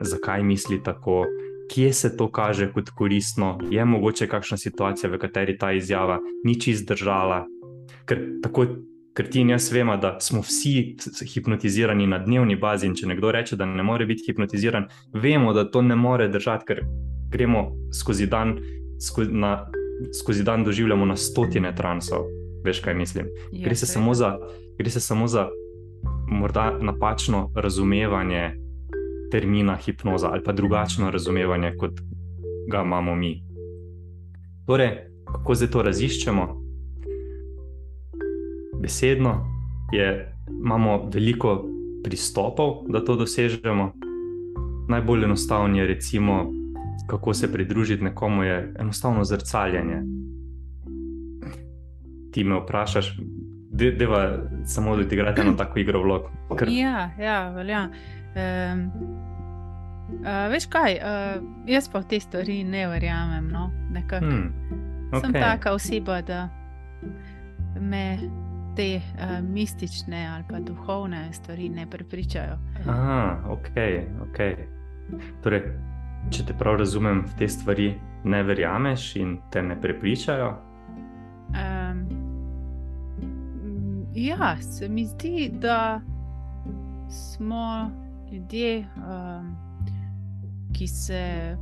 zakaj 0.00 0.42
misli 0.42 0.82
tako, 0.82 1.24
kje 1.70 1.92
se 1.92 2.16
to 2.16 2.30
kaže 2.32 2.72
kot 2.72 2.90
koristno, 2.90 3.58
je 3.70 3.84
mogoče 3.84 4.26
kakšna 4.26 4.56
situacija, 4.56 5.10
v 5.10 5.18
kateri 5.18 5.58
ta 5.58 5.72
izjava 5.72 6.20
ni 6.44 6.60
čist 6.60 6.88
držala. 6.88 7.46
Ker, 8.06 8.22
tako, 8.42 8.66
ker 9.16 9.30
ti 9.32 9.40
in 9.40 9.50
jaz 9.54 9.70
vemo, 9.72 9.96
da 9.96 10.16
smo 10.20 10.42
vsi 10.44 10.96
hipnotizirani 11.34 12.06
na 12.06 12.18
dnevni 12.18 12.56
bazi, 12.60 12.86
in 12.86 12.94
če 12.94 13.08
nekdo 13.08 13.32
reče, 13.32 13.56
da 13.56 13.66
ne 13.66 13.82
more 13.82 14.06
biti 14.06 14.26
hipnotiziran, 14.28 14.88
vemo, 15.14 15.54
da 15.56 15.64
to 15.64 15.82
ne 15.82 15.96
more 15.96 16.28
držati, 16.28 16.66
ker 16.68 16.82
gremo 17.32 17.70
skozi 17.96 18.26
dan, 18.26 18.58
skozi, 19.00 19.32
na, 19.32 19.70
skozi 20.20 20.44
dan 20.44 20.64
doživljamo 20.64 21.06
na 21.06 21.16
stotine 21.16 21.72
transov. 21.76 22.28
Veš, 22.64 22.82
kaj 22.84 22.94
mislim? 22.94 23.30
Ja, 23.52 23.64
gre 23.64 23.76
se, 23.78 23.86
samo 23.86 24.14
za, 24.14 24.36
gre 24.78 24.90
se 24.90 25.00
samo 25.00 25.28
za 25.28 25.48
morda 26.28 26.70
napačno 26.82 27.50
razumevanje 27.56 28.50
termina 29.30 29.76
hipnoza 29.76 30.28
ali 30.32 30.42
pa 30.44 30.52
drugačno 30.52 31.10
razumevanje, 31.10 31.72
kot 31.78 32.00
ga 32.70 32.82
imamo 32.84 33.14
mi. 33.14 33.42
Torej, 34.66 34.90
kako 35.26 35.54
zdaj 35.54 35.70
to 35.70 35.82
raziščemo? 35.82 36.65
Besedno 38.86 39.46
je, 39.92 40.34
imamo 40.62 41.10
veliko 41.14 41.64
pristopov, 42.04 42.84
da 42.88 43.04
to 43.04 43.16
dosežemo. 43.16 43.92
Najbolj 44.88 45.24
enostavno 45.24 45.78
je, 45.78 45.86
recimo, 45.86 46.52
kako 47.06 47.34
se 47.34 47.52
pridružiti 47.52 48.04
nekomu, 48.04 48.42
je 48.42 48.74
enostavno 48.78 49.24
zrcaljenje. 49.24 50.02
Ti 52.32 52.44
me 52.44 52.60
vprašaš, 52.60 53.18
da 53.70 53.84
je 53.84 53.98
samo 54.64 54.96
da 54.96 55.08
ti 55.08 55.14
igrate 55.14 55.42
eno 55.42 55.52
tako 55.52 55.78
igro 55.78 56.02
vlog. 56.02 56.22
Kar... 56.56 56.68
Ja, 56.68 57.10
ja, 57.20 57.50
velja. 57.50 57.88
Um, 58.36 58.90
uh, 60.20 60.50
veš 60.50 60.66
kaj, 60.66 60.94
uh, 60.94 61.42
jaz 61.66 61.90
pa 61.90 61.98
v 61.98 62.08
te 62.08 62.20
stvari 62.20 62.64
ne 62.64 62.86
verjamem. 62.86 63.50
No? 63.50 63.70
Hmm, 64.20 64.52
okay. 65.10 65.20
Sem 65.20 65.32
taka 65.32 65.72
oseba, 65.72 66.22
da 66.22 66.48
me 67.80 68.18
te 68.76 68.96
uh, 68.96 69.44
mistične 69.44 70.26
ali 70.34 70.44
pa 70.50 70.60
duhovne 70.60 71.32
stvari 71.32 71.68
ne 71.68 71.86
prepričajo. 71.90 72.58
Aha, 72.86 73.38
ok. 73.48 73.68
okay. 74.28 74.56
Torej, 75.42 75.62
če 76.30 76.46
te 76.46 76.54
prav 76.58 76.76
razumem, 76.82 77.24
v 77.26 77.38
te 77.38 77.48
stvari 77.48 77.94
ne 78.24 78.42
verjameš 78.42 79.16
in 79.16 79.36
te 79.52 79.62
ne 79.62 79.76
prepričajo? 79.80 80.50
Um, 81.54 82.02
ja, 84.14 84.56
se 84.60 84.88
mi 84.88 85.04
zdi, 85.04 85.50
da 85.52 86.00
smo 87.08 87.90
ljudje, 88.32 88.86
um, 88.96 89.56
ki 90.72 90.88
se 90.88 91.56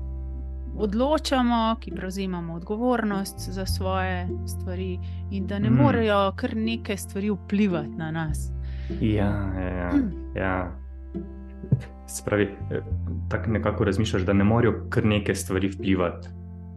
odločamo, 0.77 1.77
ki 1.81 1.91
prevzemamo 1.91 2.55
odgovornost 2.55 3.51
za 3.51 3.67
svoje 3.67 4.29
stvari 4.47 4.99
in 5.31 5.47
da 5.47 5.59
ne 5.59 5.71
mm. 5.71 5.75
morejo 5.75 6.33
kar 6.37 6.57
neke 6.57 6.97
stvari 6.97 7.31
vplivati 7.31 7.89
na 7.97 8.11
nas. 8.11 8.51
Ja, 9.01 9.53
ja, 9.61 9.69
ja. 9.69 9.91
ja. 10.37 10.77
Spravi, 12.07 12.45
eh, 12.71 12.83
tako 13.29 13.51
nekako 13.51 13.85
razmišljaš, 13.85 14.23
da 14.23 14.33
ne 14.33 14.45
morejo 14.45 14.87
kar 14.89 15.05
neke 15.05 15.35
stvari 15.35 15.69
vplivati 15.69 16.29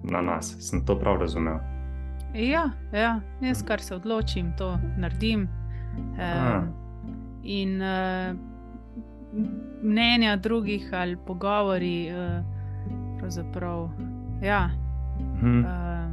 na 0.03 0.21
nas. 0.21 0.55
Sem 0.59 0.85
to 0.85 0.99
prav 0.99 1.17
razumel? 1.19 1.57
Ja, 2.35 2.69
ja. 2.93 3.21
jaz 3.41 3.63
kar 3.65 3.81
se 3.81 3.95
odločim, 3.95 4.53
to 4.57 4.77
naredim. 4.97 5.47
Um, 5.97 6.73
in 7.43 7.81
uh, 7.81 8.35
mnenja 9.83 10.35
drugih 10.35 10.89
ali 10.93 11.17
pogovori, 11.27 12.09
uh, 12.11 12.56
pravzaprav, 13.27 13.89
ja, 14.43 14.69
hmm. 15.41 15.65
uh, 15.65 16.11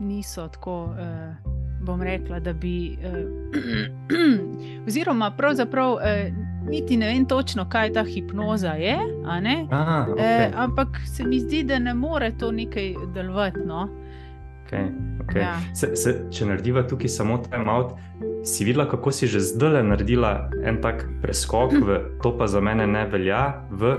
niso 0.00 0.48
tako. 0.48 0.84
Uh, 0.84 1.52
bom 1.82 2.02
rekla, 2.02 2.40
da 2.40 2.52
bi. 2.52 2.98
Uh, 3.04 3.12
oziroma, 4.86 5.30
pravzaprav. 5.36 5.92
Uh, 5.92 6.00
niti 6.68 6.96
ne 6.96 7.06
vem 7.06 7.24
točno, 7.26 7.68
kaj 7.68 7.92
ta 7.92 8.04
hipnoza 8.04 8.72
je. 8.72 8.98
Aha, 9.70 10.06
okay. 10.08 10.18
e, 10.18 10.50
ampak 10.54 10.88
se 11.06 11.24
mi 11.24 11.40
zdi, 11.40 11.62
da 11.62 11.78
ne 11.78 11.94
more 11.94 12.32
to 12.38 12.52
nekaj 12.52 12.94
delovati. 13.14 13.58
No? 13.66 13.88
Okay, 14.66 14.86
okay. 15.24 15.40
Ja. 15.40 15.58
Se, 15.74 15.96
se, 15.96 16.14
če 16.30 16.46
narediva 16.46 16.86
tukaj 16.88 17.08
samo 17.08 17.38
time 17.38 17.70
out, 17.70 17.92
si 18.44 18.64
videla, 18.64 18.86
kako 18.88 19.12
si 19.12 19.26
že 19.26 19.40
zdaj 19.40 19.82
naredila 19.82 20.50
en 20.64 20.78
tak 20.80 21.02
preskok, 21.22 21.72
v, 21.72 21.98
to 22.22 22.30
pa 22.38 22.46
za 22.46 22.60
mene 22.60 22.86
ne 22.86 23.02
velja, 23.10 23.66
v, 23.70 23.96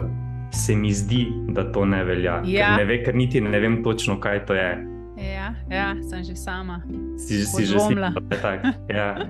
se 0.53 0.75
mi 0.75 0.93
zdi, 0.93 1.27
da 1.47 1.71
to 1.71 1.85
ne 1.85 2.03
velja. 2.03 2.41
Ja. 2.45 2.67
Ker, 2.67 2.77
ne 2.77 2.85
ve, 2.85 2.97
ker 3.03 3.15
niti 3.15 3.41
ne 3.41 3.59
vem 3.59 3.81
točno, 3.83 4.19
kaj 4.19 4.45
to 4.45 4.53
je. 4.53 4.71
Ja, 5.17 5.53
ja 5.69 5.95
sem 6.09 6.23
že 6.23 6.35
sama. 6.35 6.81
Si, 7.17 7.45
si 7.45 7.65
že 7.65 7.79
sama. 7.79 8.13
Ja. 8.89 9.27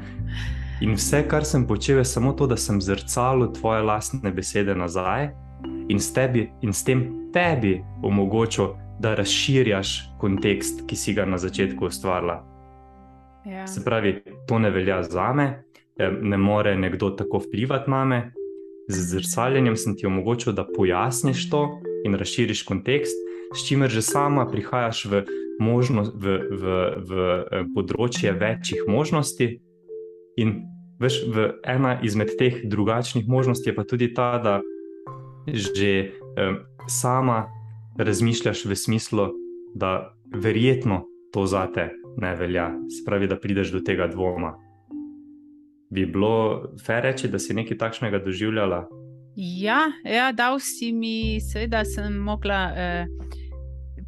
In 0.82 0.98
vse, 0.98 1.24
kar 1.28 1.46
sem 1.46 1.68
počel, 1.68 2.02
je 2.02 2.06
samo 2.06 2.34
to, 2.34 2.48
da 2.48 2.58
sem 2.58 2.82
zrcalil 2.82 3.54
tvoje 3.56 3.84
lastne 3.84 4.32
besede 4.32 4.76
nazaj 4.76 5.30
in 5.90 6.00
s, 6.00 6.12
tebi, 6.14 6.50
in 6.62 6.74
s 6.74 6.84
tem 6.84 7.30
tebi 7.34 7.78
omogočil, 8.04 8.74
da 9.00 9.16
razširjaš 9.16 10.18
kontekst, 10.20 10.84
ki 10.88 10.96
si 10.96 11.14
ga 11.14 11.26
na 11.26 11.38
začetku 11.38 11.86
ustvarila. 11.86 12.44
Ja. 13.46 13.68
Se 13.68 13.84
pravi, 13.84 14.22
to 14.48 14.60
ne 14.60 14.70
velja 14.72 15.02
za 15.04 15.34
me, 15.34 15.64
ne 15.98 16.38
more 16.38 16.76
nekdo 16.76 17.10
tako 17.10 17.42
vplivati 17.44 17.92
na 17.92 18.06
me. 18.06 18.20
Z 18.90 19.00
zrcaljenjem 19.16 19.76
sem 19.80 19.96
ti 19.96 20.08
omogočil, 20.08 20.54
da 20.54 20.68
pojasniš 20.68 21.50
to 21.50 21.68
in 22.06 22.16
razširiš 22.20 22.64
kontekst, 22.68 23.16
s 23.56 23.68
čimer 23.68 23.90
že 23.90 24.02
sama 24.02 24.46
prihajaš 24.50 25.06
v, 25.06 25.24
možnost, 25.60 26.14
v, 26.16 26.40
v, 26.52 26.64
v, 26.98 27.12
v 27.48 27.66
področje 27.76 28.34
večjih 28.34 28.84
možnosti. 28.90 29.60
In 30.42 30.66
veš, 31.00 31.22
ena 31.64 32.00
izmed 32.02 32.34
teh 32.40 32.64
drugačnih 32.66 33.30
možnosti 33.30 33.70
je 33.70 33.76
pa 33.76 33.86
tudi 33.86 34.12
ta, 34.14 34.38
da 34.42 34.60
že 35.48 36.16
um, 36.40 36.64
sama 36.88 37.52
razmišljaš 38.00 38.66
v 38.66 38.76
smislu, 38.76 39.30
da 39.76 40.16
verjetno 40.34 41.04
to 41.34 41.46
za 41.46 41.68
te 41.68 41.92
ne 42.18 42.36
velja, 42.36 42.72
spravi, 43.02 43.28
da 43.28 43.38
prideš 43.40 43.74
do 43.74 43.82
tega 43.82 44.08
dvoma. 44.08 44.54
Bi 45.94 46.06
bilo 46.06 46.64
fair 46.86 47.04
reči, 47.04 47.28
da 47.28 47.40
si 47.40 47.54
nekaj 47.54 47.78
takšnega 47.78 48.20
doživljala? 48.26 48.88
Ja, 49.36 49.80
ja 50.06 50.32
dal 50.32 50.60
si 50.60 50.92
mi, 50.92 51.42
seveda 51.42 51.86
sem 51.86 52.14
mogla. 52.14 52.72
Eh, 52.76 53.06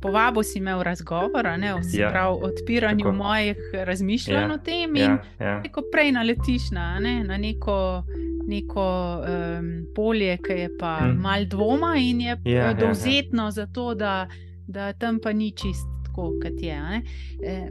Povabo 0.01 0.43
si 0.43 0.59
imel 0.59 0.83
razgovor, 0.83 1.47
ne, 1.57 1.71
ja, 1.93 2.29
o 2.29 2.33
odpiranju 2.45 3.03
tako. 3.03 3.15
mojih 3.15 3.57
razmišljanj 3.73 4.49
ja, 4.49 4.53
o 4.53 4.57
tem. 4.57 4.95
Ja, 4.95 5.23
ja. 5.39 5.63
Ko 5.73 5.81
prej 5.91 6.11
naletiš 6.11 6.67
na, 6.71 6.99
ne, 6.99 7.23
na 7.23 7.37
neko, 7.37 8.03
neko 8.47 8.85
um, 9.17 9.71
polje, 9.95 10.37
ki 10.45 10.59
je 10.59 10.69
pa 10.79 10.97
hmm. 10.99 11.17
mal 11.21 11.47
dvoma 11.49 11.95
in 11.97 12.21
je 12.21 12.37
ja, 12.45 12.73
dovzetno 12.73 13.43
ja, 13.43 13.47
ja. 13.47 13.51
za 13.51 13.67
to, 13.73 13.95
da, 13.95 14.27
da 14.67 14.93
tam 14.93 15.19
pa 15.23 15.33
ni 15.33 15.51
čist 15.51 15.87
tako, 16.05 16.33
kot 16.43 16.61
je. 16.61 17.01
E, 17.45 17.69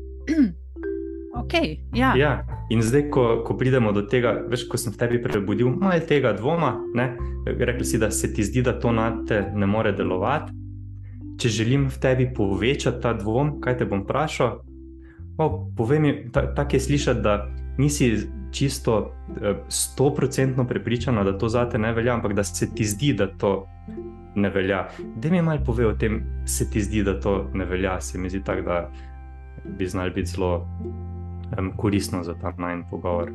okay, 1.43 1.81
ja. 1.95 2.15
Ja. 2.17 2.33
In 2.71 2.83
zdaj, 2.83 3.09
ko, 3.11 3.43
ko 3.47 3.57
pridemo 3.61 3.93
do 3.93 4.07
tega, 4.09 4.33
veš, 4.49 4.69
ko 4.69 4.81
sem 4.81 4.93
v 4.93 5.01
tebi 5.01 5.23
prebudil 5.23 5.69
malo 5.69 6.01
tega 6.01 6.33
dvoma, 6.33 6.77
rekli 7.45 7.85
si, 7.85 7.99
da 7.99 8.11
se 8.11 8.33
ti 8.33 8.45
zdi, 8.45 8.63
da 8.63 8.79
to 8.79 8.93
na 8.93 9.11
te 9.29 9.43
ne 9.55 9.67
more 9.67 9.93
delovati 9.93 10.65
če 11.41 11.51
želim 11.51 11.89
v 11.91 12.01
tebi 12.01 12.29
povečati 12.35 13.03
ta 13.03 13.13
dvom, 13.19 13.59
kaj 13.63 13.79
te 13.81 13.89
bom 13.89 14.05
vprašal. 14.05 14.59
O, 15.39 15.47
povej 15.77 16.01
mi, 16.01 16.13
tako 16.33 16.77
je 16.77 16.81
slišati, 16.81 17.21
da 17.21 17.49
nisi 17.79 18.13
čisto 18.55 18.99
eh, 19.43 19.57
stoprocentno 19.69 20.67
prepričana, 20.67 21.25
da 21.25 21.35
to 21.39 21.49
zate 21.49 21.79
ne 21.79 21.93
velja, 21.93 22.15
ampak 22.15 22.37
da 22.39 22.45
se 22.45 22.71
ti 22.75 22.85
zdi, 22.87 23.13
da 23.19 23.27
to 23.27 23.65
ne 24.35 24.51
velja. 24.51 24.87
Da 25.17 25.31
mi 25.31 25.43
malo 25.43 25.65
pove 25.67 25.87
o 25.87 25.95
tem, 25.99 26.23
se 26.47 26.71
ti 26.71 26.83
zdi, 26.83 27.03
da 27.03 27.19
to 27.21 27.51
ne 27.55 27.65
velja. 27.65 28.01
Se 28.01 28.19
mi 28.19 28.31
zdi 28.31 28.45
tako, 28.45 28.63
da 28.63 28.91
bi 29.65 29.87
znal 29.87 30.11
biti 30.11 30.31
zelo 30.31 30.67
um, 31.59 31.73
koristno 31.77 32.23
za 32.25 32.35
ta 32.35 32.53
najmenj 32.59 32.85
pogovor. 32.91 33.33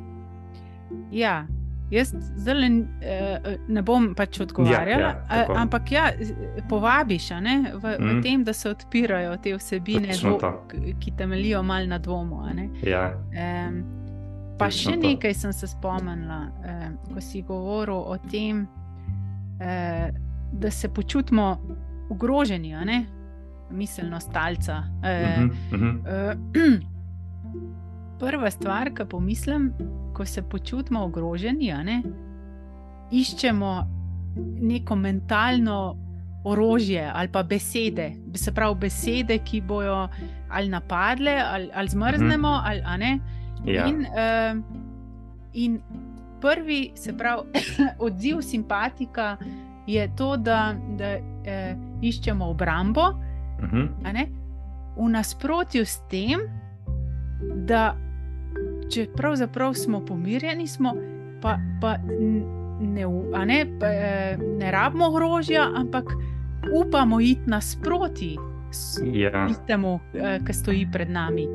Ja, 1.11 1.47
Jaz 1.89 2.13
zelo 2.35 2.67
eh, 3.01 3.57
ne 3.67 3.81
bom 3.81 4.11
pač 4.15 4.39
odgovarjala, 4.43 5.07
ja, 5.09 5.37
ja, 5.37 5.45
ampak 5.57 5.91
ja, 5.91 6.03
povabiš 6.69 7.29
ne, 7.41 7.55
v, 7.73 7.77
mm. 7.81 7.95
v 7.97 8.11
mhm. 8.13 8.21
tem, 8.21 8.43
da 8.43 8.53
se 8.53 8.69
odpirajo 8.69 9.37
te 9.41 9.55
vsebine, 9.57 10.13
dvo, 10.21 10.37
ki 10.99 11.15
temeljijo 11.17 11.63
malo 11.63 11.89
na 11.89 11.97
dvomu. 11.97 12.43
Ja. 12.85 13.07
Um, 13.33 13.81
pa 14.59 14.69
Točno 14.69 14.91
še 14.91 14.99
to. 14.99 15.07
nekaj 15.07 15.33
sem 15.33 15.53
se 15.53 15.67
spomnila, 15.67 16.39
eh, 16.65 16.89
ko 17.13 17.21
si 17.21 17.41
govoril 17.41 18.05
o 18.05 18.17
tem, 18.29 18.67
eh, 19.59 20.11
da 20.51 20.71
se 20.71 20.93
počutimo 20.93 21.55
ogroženi, 22.09 22.75
miselno 23.71 24.19
stalca. 24.19 24.83
Eh, 25.03 25.39
mm 25.39 25.49
-hmm, 25.49 25.77
mm 25.77 26.01
-hmm. 26.05 26.37
eh, 26.53 26.79
prva 28.19 28.51
stvar, 28.51 28.91
ki 28.95 29.05
pomislim, 29.09 29.71
ko 30.13 30.25
se 30.25 30.41
počutimo 30.41 31.03
ogroženi, 31.03 31.71
ne, 31.83 32.01
iščemo 33.11 33.71
neko 34.61 34.95
mentalno 34.95 35.97
orožje 36.43 37.11
ali 37.13 37.27
pa 37.27 37.43
besede, 37.43 38.11
se 38.35 38.53
pravi 38.55 38.75
besede, 38.79 39.39
ki 39.43 39.61
bojo 39.61 40.07
ali 40.49 40.69
napadle, 40.69 41.35
ali, 41.53 41.69
ali 41.73 41.87
zmrznemo, 41.87 42.49
mm. 42.49 42.61
ali 42.65 42.99
ne. 42.99 43.19
Ja. 43.65 43.87
In, 43.87 44.05
uh, 44.07 44.63
in 45.53 45.81
prvi, 46.41 46.91
se 46.95 47.17
pravi, 47.17 47.41
odziv 48.05 48.41
simpatika 48.41 49.37
je 49.87 50.09
to, 50.15 50.37
da, 50.37 50.75
da 50.97 51.17
uh, 51.17 52.03
iščemo 52.03 52.49
obrambo, 52.49 53.13
Uh 53.59 53.65
-huh. 53.69 54.27
v 54.95 55.09
nasprotju 55.09 55.85
s 55.85 56.01
tem, 56.09 56.39
da 57.67 57.95
če 58.89 59.07
pravzaprav 59.15 59.73
smo 59.73 60.05
pomirjeni, 60.05 60.67
smo 60.67 60.93
pa, 61.41 61.57
pa 61.81 61.97
ne, 62.79 63.05
ne, 63.45 63.79
pa, 63.79 63.87
ne 64.59 64.71
rabimo 64.71 65.05
orožja, 65.07 65.71
ampak 65.75 66.13
upamo 66.75 67.19
iti 67.21 67.41
nasproti 67.45 68.37
Ja. 69.13 69.47
tistemu, 69.47 69.99
eh, 70.13 70.39
ki 70.47 70.53
stoji 70.53 70.87
pred 70.91 71.09
nami. 71.09 71.47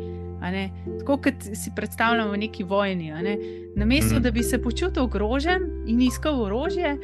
Tako 0.98 1.16
kot 1.16 1.34
si 1.54 1.70
predstavljamo 1.76 2.30
v 2.30 2.36
neki 2.36 2.64
vojni. 2.64 3.10
ne. 3.12 3.36
Namesto 3.76 4.14
Mhm. 4.14 4.22
da 4.22 4.30
bi 4.30 4.42
se 4.42 4.62
počutil 4.62 5.02
ogrožen 5.02 5.62
in 5.86 6.00
iskal 6.00 6.42
orožje, 6.42 6.98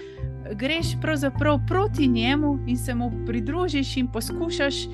greš 0.52 1.00
pravzaprav 1.00 1.58
proti 1.68 2.08
njemu 2.08 2.58
in 2.66 2.76
se 2.76 2.94
mu 2.94 3.12
pridružiš 3.26 3.96
in 3.96 4.08
poskušaš 4.08 4.74
uh, 4.86 4.92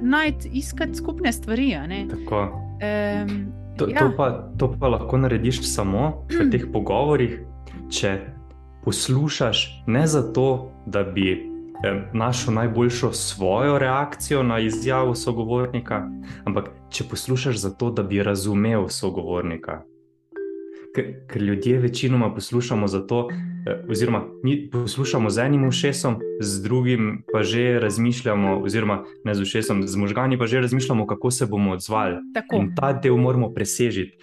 najti, 0.00 0.48
iskati 0.48 0.94
skupne 0.94 1.32
stvari. 1.32 1.76
Um, 1.76 3.63
To, 3.76 3.88
ja, 3.90 3.98
to, 3.98 4.12
pa, 4.16 4.30
to 4.58 4.70
pa 4.80 4.88
lahko 4.88 5.18
narediš 5.18 5.64
samo 5.66 6.26
v 6.30 6.46
teh 6.50 6.66
pogovorih, 6.72 7.40
če 7.90 8.18
poslušaš 8.84 9.82
ne 9.86 10.06
zato, 10.06 10.70
da 10.86 11.02
bi 11.02 11.32
eh, 11.32 12.04
našel 12.12 12.54
najboljšo 12.54 13.12
svojo 13.12 13.78
reakcijo 13.78 14.42
na 14.42 14.60
izjavo 14.60 15.14
sogovornika, 15.14 16.04
ampak 16.44 16.70
če 16.90 17.08
poslušaš 17.10 17.56
zato, 17.56 17.90
da 17.90 18.02
bi 18.02 18.22
razumel 18.22 18.88
sogovornika. 18.88 19.82
Ker, 20.94 21.26
ker 21.26 21.42
ljudje 21.42 21.78
večinoma 21.78 22.34
poslušamo 22.34 22.86
zato, 22.86 23.28
eh, 23.30 23.84
oziroma 23.90 24.24
mi 24.42 24.70
poslušamo 24.70 25.30
z 25.30 25.38
enim 25.38 25.68
ušesom, 25.68 26.20
z 26.40 26.62
drugim 26.62 27.24
pa 27.32 27.42
že 27.42 27.78
razmišljamo, 27.78 28.60
oziroma 28.62 29.04
ne 29.24 29.34
z 29.34 29.42
ušesom, 29.42 29.86
z 29.86 29.96
možgani 29.96 30.38
pa 30.38 30.46
že 30.46 30.60
razmišljamo, 30.60 31.06
kako 31.06 31.30
se 31.30 31.46
bomo 31.46 31.72
odzvali. 31.72 32.16
tako. 32.34 32.56
In 32.56 32.74
ta 32.76 32.92
del 32.92 33.16
moramo 33.16 33.52
presežiti. 33.54 34.18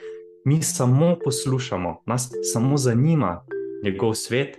Mi 0.46 0.62
samo 0.62 1.18
poslušamo, 1.24 2.04
nas 2.06 2.32
samo 2.54 2.78
zanima 2.78 3.46
njegov 3.84 4.14
svet 4.14 4.58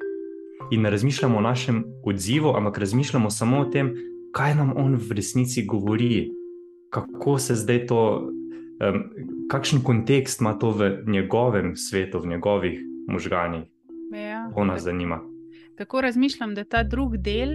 in 0.71 0.83
ne 0.83 0.91
razmišljamo 0.91 1.39
o 1.39 1.41
našem 1.41 1.85
odzivu, 2.05 2.57
ampak 2.57 2.79
razmišljamo 2.79 3.31
samo 3.31 3.59
o 3.59 3.65
tem, 3.65 3.95
kaj 4.33 4.55
nam 4.55 4.73
on 4.77 4.95
v 4.95 5.13
resnici 5.13 5.67
govori, 5.67 6.31
kako 6.91 7.39
se 7.39 7.55
zdaj 7.55 7.87
to, 7.87 8.31
um, 8.81 9.05
kakšen 9.49 9.83
kontekst 9.83 10.41
ima 10.41 10.55
to 10.55 10.71
v 10.71 11.05
njegovem 11.07 11.77
svetu, 11.77 12.21
v 12.21 12.27
njegovih 12.27 12.79
možganjih. 13.09 13.65
Ja, 14.15 14.51
To 14.55 14.65
nas 14.65 14.83
zanima. 14.83 15.21
tako 15.77 16.01
razmišljam, 16.01 16.55
da 16.55 16.65
ta 16.65 16.83
drugi 16.83 17.19
del, 17.19 17.49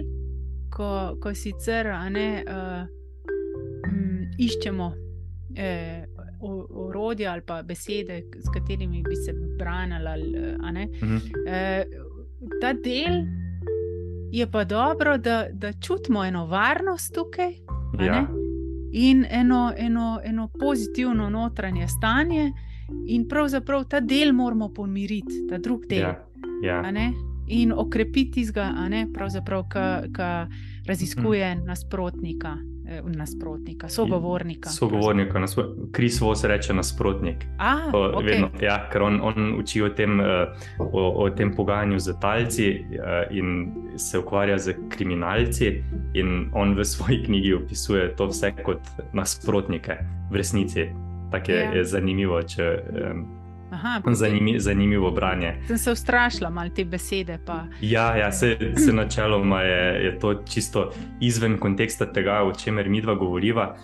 ko, 0.70 0.88
ko 1.22 1.34
sicer 1.34 1.86
ne, 2.10 2.44
uh, 2.44 2.86
m, 3.86 4.30
iščemo 4.38 4.92
eh, 5.56 6.04
orodja 6.70 7.32
ali 7.32 7.42
pa 7.42 7.62
besede, 7.62 8.22
s 8.36 8.48
katerimi 8.54 9.02
bi 9.02 9.16
se 9.16 9.32
branili. 9.58 10.06
ali, 10.06 10.34
a 10.62 10.70
ne, 10.72 10.88
Mhm. 11.02 11.16
eh, 11.46 11.84
ta 12.60 12.72
del 12.74 13.24
je 14.32 14.46
pa 14.46 14.64
dobro, 14.64 15.18
da, 15.18 15.46
da 15.52 15.72
čutimo 15.72 16.24
eno 16.24 16.46
varnost 16.46 17.14
tukaj. 17.14 17.52
Ja, 18.00 18.12
ne, 18.12 18.26
In 18.92 19.26
eno, 19.30 19.72
eno, 19.76 20.20
eno 20.24 20.48
pozitivno 20.58 21.28
notranje 21.28 21.88
stanje, 21.88 22.52
in 23.06 23.26
pravzaprav 23.28 23.84
ta 23.84 24.00
del 24.00 24.32
moramo 24.32 24.68
pomiriti, 24.70 25.46
ta 25.48 25.58
drugi 25.58 25.86
del. 25.86 26.00
ja, 26.00 26.28
ja. 26.62 26.80
a 26.80 26.90
ne, 26.90 27.12
in 27.46 27.72
okrepiti 27.72 28.44
ga, 28.52 28.72
ki 30.12 30.56
raziskuje 30.86 31.54
Mhm. 31.54 31.64
nasprotnika, 31.66 32.52
eh, 32.52 32.77
nasprotnika, 33.04 33.88
sogovornika. 33.88 34.70
Sogovornika, 34.70 35.44
Kris 35.92 36.20
Vos 36.20 36.44
reče 36.44 36.74
nasprotnik. 36.74 37.44
A, 37.58 37.76
O, 37.92 37.98
okay. 37.98 38.24
vedno, 38.24 38.50
ja, 38.60 38.88
ker 38.92 39.02
on, 39.02 39.20
on 39.22 39.54
uči 39.60 39.82
o 39.82 39.88
tem, 39.88 40.20
eh, 40.20 40.46
o, 40.78 41.24
o 41.24 41.30
tem 41.30 41.54
pogajanju 41.54 41.98
z 41.98 42.14
talci 42.20 42.68
eh, 42.68 43.26
in 43.30 43.72
se 43.96 44.18
ukvarja 44.18 44.58
z 44.58 44.74
kriminalci. 44.88 45.82
In 46.14 46.50
on 46.52 46.74
v 46.74 46.84
svoji 46.84 47.22
knjigi 47.26 47.54
opisuje 47.54 48.16
to 48.16 48.26
vse 48.26 48.52
kot 48.64 48.80
nasprotnike, 49.12 49.98
v 50.30 50.36
resnici. 50.36 50.88
Tako 51.30 51.52
je, 51.52 51.58
Ja. 51.58 51.70
je 51.72 51.84
zanimivo, 51.84 52.42
če, 52.42 52.82
um, 53.12 53.26
Aha, 53.70 54.00
zanimi, 54.12 54.60
zanimivo 54.60 55.10
branje. 55.10 55.54
Sem 55.66 55.78
se 55.78 55.92
ustrašila 55.92 56.50
malo 56.50 56.70
te 56.76 56.84
besede. 56.84 57.38
Pa. 57.46 57.64
Ja, 57.80 58.16
ja 58.16 58.32
se, 58.32 58.56
se 58.76 58.92
načeloma 58.92 59.60
je, 59.62 60.04
je 60.04 60.18
to 60.18 60.34
čisto 60.34 60.90
izven 61.20 61.58
konteksta 61.58 62.12
tega, 62.12 62.42
o 62.42 62.52
čemer 62.52 62.88
mi 62.88 63.02
dva 63.02 63.14
govoriva. 63.14 63.76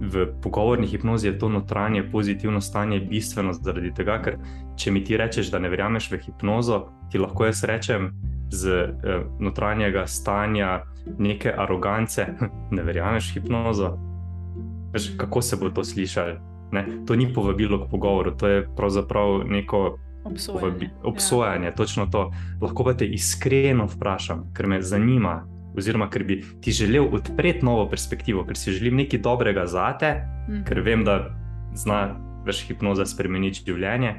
V 0.00 0.26
pogovorni 0.42 0.86
hipnozi 0.86 1.26
je 1.26 1.38
to 1.38 1.48
notranje 1.48 2.10
pozitivno 2.10 2.60
stanje 2.60 3.00
bistveno 3.00 3.52
zaradi 3.52 3.94
tega, 3.94 4.22
ker 4.22 4.38
če 4.76 4.90
mi 4.90 5.04
ti 5.04 5.16
rečeš, 5.16 5.50
da 5.52 5.58
ne 5.58 5.68
verjameš 5.68 6.10
v 6.10 6.18
hipnozo, 6.24 6.86
ti 7.12 7.18
lahko 7.18 7.44
jaz 7.44 7.64
rečem 7.68 8.10
z 8.50 8.88
notranjega 9.38 10.06
stanja 10.06 10.80
neke 11.18 11.52
arogance, 11.52 12.26
ne 12.70 12.82
verjameš 12.82 13.28
v 13.30 13.40
hipnozo. 13.40 13.98
Veš, 14.92 15.12
kako 15.20 15.42
se 15.42 15.56
bo 15.56 15.70
to 15.70 15.84
slišalo? 15.84 16.49
Ne? 16.72 16.84
To 17.06 17.16
ni 17.16 17.32
povabilo 17.34 17.84
k 17.84 17.90
pogovoru, 17.90 18.36
to 18.36 18.46
je 18.48 18.68
pravzaprav 18.76 19.42
neko 19.46 19.98
Obsojanje. 20.24 20.60
Povabi, 20.60 20.90
obsojanje, 21.02 21.66
ja. 21.66 21.74
točno 21.74 22.06
to. 22.06 22.30
Lahko 22.60 22.84
pa 22.84 22.94
te 22.94 23.06
iskreno 23.06 23.86
vprašam, 23.86 24.50
ker 24.52 24.66
me 24.66 24.82
zanima, 24.82 25.46
oziroma 25.76 26.10
ker 26.10 26.24
bi 26.24 26.42
ti 26.60 26.72
želel 26.72 27.08
odpreti 27.14 27.64
novo 27.64 27.88
perspektivo, 27.88 28.44
ker 28.44 28.56
si 28.56 28.72
želim 28.72 28.96
nekaj 28.96 29.20
dobrega 29.20 29.66
zate, 29.66 30.06
Ja. 30.06 30.54
Mhm. 30.54 30.64
ker 30.64 30.80
vem, 30.80 31.04
da 31.04 31.30
zna 31.74 32.16
več 32.44 32.64
hipnoza 32.68 33.06
spremeniti 33.06 33.64
življenje. 33.66 34.14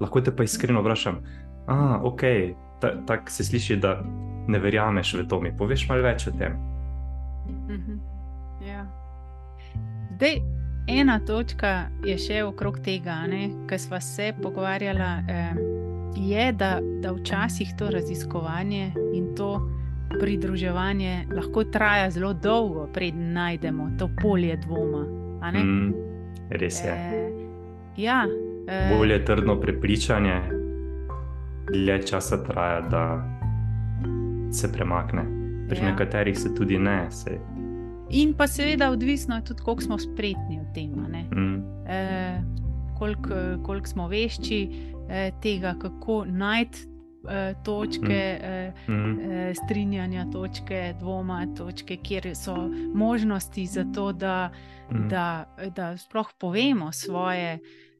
Lahko 0.00 0.20
te 0.20 0.30
pa 0.36 0.44
iskreno 0.44 0.80
vprašam, 0.82 1.22
da 1.66 2.00
okay, 2.04 2.54
ta, 2.80 2.94
tako 3.06 3.30
se 3.30 3.44
sliši, 3.44 3.76
da 3.76 4.02
ne 4.48 4.58
verjameš 4.58 5.14
v 5.14 5.26
to. 5.28 5.40
Mi 5.40 5.56
poveš 5.56 5.88
malo 5.88 6.02
več 6.02 6.26
o 6.28 6.30
tem. 6.38 6.52
Mhm. 7.68 7.98
Ja. 8.66 8.86
Zdaj, 10.16 10.42
ena 10.86 11.18
točka 11.26 11.86
je 12.04 12.18
še 12.18 12.42
okrog 12.44 12.78
tega, 12.78 13.22
kar 13.66 13.78
smo 13.78 14.00
se 14.00 14.32
pogovarjali. 14.42 15.00
Eh, 15.28 15.54
je, 16.16 16.52
da, 16.52 16.78
da 17.00 17.12
včasih 17.12 17.74
to 17.78 17.90
raziskovanje 17.90 18.92
in 19.14 19.34
to 19.36 19.68
pridruževanje 20.20 21.24
lahko 21.34 21.64
traja 21.64 22.10
zelo 22.10 22.32
dolgo, 22.32 22.86
preden 22.92 23.32
najdemo 23.32 23.90
to 23.98 24.10
polje 24.22 24.56
dvoma. 24.56 25.06
Mm, 25.52 25.94
res 26.50 26.84
je. 26.84 26.90
Eh, 26.90 27.30
ja, 27.96 28.26
eh, 28.68 28.96
Bolje 28.98 29.24
trdno 29.24 29.60
prepričanje, 29.60 30.40
dlje 31.72 32.02
časa 32.02 32.44
traja, 32.44 32.80
da 32.80 33.24
se 34.52 34.72
premakne. 34.72 35.22
Pri 35.68 35.78
Ja. 35.78 35.84
nekaterih 35.84 36.38
se 36.38 36.54
tudi 36.54 36.78
ne. 36.78 37.06
Se, 37.10 37.38
In 38.12 38.34
pa 38.34 38.46
seveda 38.46 38.90
odvisno 38.90 39.36
je 39.36 39.44
tudi, 39.44 39.62
koliko 39.62 39.82
smo 39.82 39.98
spretni 39.98 40.60
v 40.60 40.74
tem. 40.74 40.90
mm, 40.90 41.64
eh, 41.88 42.42
koliko 42.98 43.34
kolik 43.64 43.86
smo 43.86 44.08
vešči 44.08 44.68
eh, 45.10 45.30
tega, 45.42 45.74
kako 45.80 46.24
najti 46.24 46.78
eh, 47.28 47.54
točke 47.64 48.38
eh, 48.42 48.72
mm, 48.88 49.20
eh, 49.20 49.54
strinjanja, 49.56 50.26
točke 50.32 50.94
dvoma, 51.00 51.46
točke, 51.56 51.96
kjer 51.96 52.36
so 52.36 52.56
možnosti 52.94 53.66
za 53.66 53.84
to, 53.94 54.12
da, 54.12 54.50
mm. 54.90 55.08
da, 55.08 55.44
da 55.76 55.96
sploh 55.96 56.28
povemo 56.38 56.92
svoje. 56.92 57.58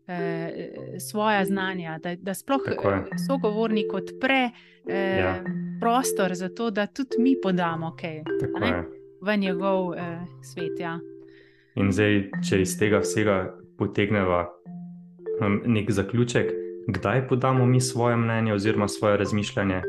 eh, 0.09 0.69
Svoja 1.01 1.45
znanja, 1.45 1.99
da, 1.99 2.17
da 2.17 2.35
sploh 2.35 2.61
eh, 2.67 2.75
sogovornik 3.19 3.93
odpre 3.95 4.51
eh, 4.87 5.19
Ja. 5.19 5.45
prostor 5.81 6.35
za 6.35 6.49
to, 6.49 6.71
da 6.71 6.87
tudi 6.87 7.17
mi 7.19 7.37
podamo 7.43 7.97
kaj 7.97 8.11
je. 8.11 8.25
V 9.23 9.37
njegov 9.37 9.95
eh, 9.95 10.27
svet. 10.43 10.81
Ja. 10.81 10.99
In 11.79 11.93
zdaj, 11.93 12.29
če 12.45 12.61
iz 12.63 12.75
tega 12.79 13.01
vsega 13.01 13.55
potegneva 13.79 14.45
um, 15.41 15.63
nek 15.65 15.91
zaključek, 15.91 16.51
kdaj 16.89 17.29
podamo 17.29 17.67
mi 17.67 17.81
svoje 17.81 18.17
mnenje 18.17 18.55
oziroma 18.55 18.89
svoje 18.89 19.17
razmišljanje, 19.17 19.81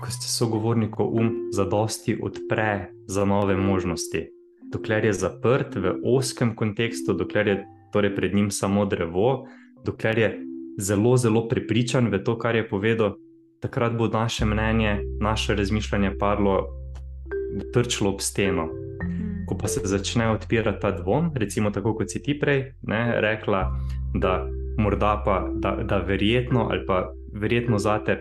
ko 0.00 0.10
se 0.10 0.28
sogovornikov 0.36 1.08
um 1.16 1.32
zadosti 1.52 2.18
odpre 2.22 2.92
za 3.06 3.24
nove 3.24 3.56
možnosti. 3.56 4.28
Dokler 4.72 5.04
je 5.04 5.12
zaprt 5.12 5.74
v 5.74 5.96
oskem 6.04 6.54
kontekstu, 6.56 7.12
dokler 7.12 7.48
je 7.48 7.56
torej 7.92 8.14
pred 8.14 8.34
njim 8.34 8.50
samo 8.50 8.84
drevo, 8.86 9.48
dokler 9.84 10.18
je 10.18 10.30
zelo, 10.78 11.16
zelo 11.16 11.48
prepričan 11.48 12.08
v 12.08 12.22
to, 12.24 12.38
kar 12.38 12.54
je 12.54 12.68
povedal, 12.68 13.16
takrat 13.60 13.96
bo 13.98 14.06
naše 14.08 14.46
mnenje, 14.46 15.00
naše 15.20 15.54
razmišljanje 15.54 16.14
padlo, 16.18 16.79
trčilo 17.72 18.10
ob 18.10 18.20
steno. 18.20 18.68
Hmm. 19.02 19.44
Ko 19.46 19.56
pa 19.58 19.68
se 19.68 19.80
začne 19.84 20.30
odpirati 20.30 20.80
ta 20.80 20.90
dvom, 20.90 21.32
recimo 21.34 21.70
tako 21.70 21.94
kot 21.94 22.10
si 22.10 22.22
ti 22.22 22.38
prej 22.38 22.72
ne, 22.82 23.20
rekla, 23.20 23.64
da 24.14 24.46
morda 24.78 25.22
pa, 25.24 25.48
da, 25.54 25.76
da 25.84 25.98
verjetno 25.98 26.68
ali 26.70 26.86
pa 26.86 27.12
verjetno 27.32 27.78
zate 27.78 28.20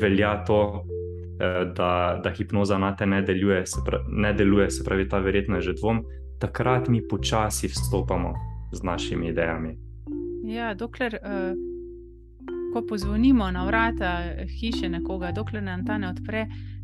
velja 0.00 0.44
to, 0.44 0.84
eh, 1.40 1.72
da, 1.76 2.20
da 2.24 2.30
hipnoza 2.30 2.78
na 2.78 2.96
te 2.96 3.06
ne 3.06 3.22
deluje, 3.22 3.66
se 3.66 3.80
pravi, 3.86 4.04
ne 4.08 4.32
deluje, 4.32 4.70
se 4.70 4.84
pravi, 4.84 5.08
ta 5.08 5.18
verjetno 5.18 5.56
je 5.56 5.62
že 5.62 5.72
dvom, 5.72 6.04
takrat 6.38 6.88
mi 6.88 7.02
počasi 7.08 7.68
vstopamo 7.68 8.34
z 8.72 8.82
našimi 8.82 9.28
idejami. 9.28 9.78
Ja, 10.44 10.74
dokler, 10.74 11.18
uh, 11.22 11.52
ko 12.72 12.82
pozvonimo 12.88 13.50
na 13.50 13.66
vrata 13.66 14.20
hiše 14.60 14.88
nekoga, 14.88 15.32
dokler 15.32 15.62
nam 15.62 15.84
ta 15.86 15.98
ne 15.98 16.08
odpre, 16.08 16.46
uh, 16.46 16.77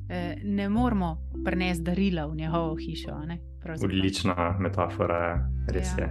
ne 0.45 0.69
moramo 0.69 1.13
prenesti 1.45 1.85
darila 1.85 2.27
v 2.27 2.37
njegovo 2.37 2.77
hišo. 2.77 3.19
Ne. 3.19 3.39
Odlična 3.85 4.35
metafora 4.59 5.49
res 5.69 5.89
Ja. 5.99 6.05
je. 6.05 6.11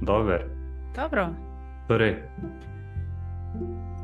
Dober. 0.00 0.44
Dobro. 0.96 1.28
Torej, 1.88 2.16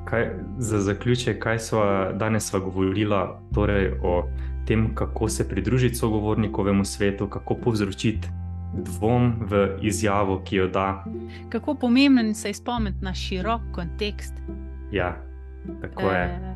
kaj, 0.05 0.27
za 0.59 0.79
zaključek, 0.81 1.38
kaj 1.38 1.59
smo 1.59 1.81
danes 2.14 2.44
sva 2.44 2.61
govorila 2.61 3.23
torej, 3.55 3.92
o 4.03 4.29
tem, 4.66 4.94
kako 4.94 5.29
se 5.29 5.49
pridružiti 5.49 5.94
sogovornikovemu 5.94 6.85
svetu, 6.85 7.29
kako 7.29 7.55
povzročiti 7.55 8.29
dvom 8.75 9.33
v 9.40 9.79
izjavo, 9.81 10.42
ki 10.44 10.57
jo 10.57 10.68
da. 10.68 11.05
Kako 11.49 11.75
pomemben 11.75 12.35
se 12.35 12.49
je 12.49 12.55
spomniti 12.55 12.99
na 13.01 13.14
širok 13.14 13.61
kontekst, 13.73 14.35
Ja, 14.92 15.16
tako 15.83 16.03
je. 16.03 16.25
eh, 16.25 16.55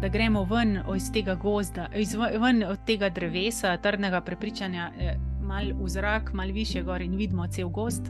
da 0.00 0.08
gremo 0.08 0.44
ven 0.44 0.78
iz 0.96 1.12
tega 1.12 1.34
gozda, 1.34 1.86
iz, 1.96 2.14
ven 2.14 2.64
od 2.68 2.78
tega 2.86 3.08
drevesa, 3.08 3.76
trdnega 3.76 4.20
prepričanja, 4.20 4.90
eh, 4.98 5.16
malo 5.42 5.74
v 5.80 5.88
zrak, 5.88 6.32
malo 6.32 6.52
više 6.52 6.82
gor 6.82 7.02
in 7.02 7.16
vidimo 7.16 7.46
cel 7.46 7.68
gozd. 7.68 8.08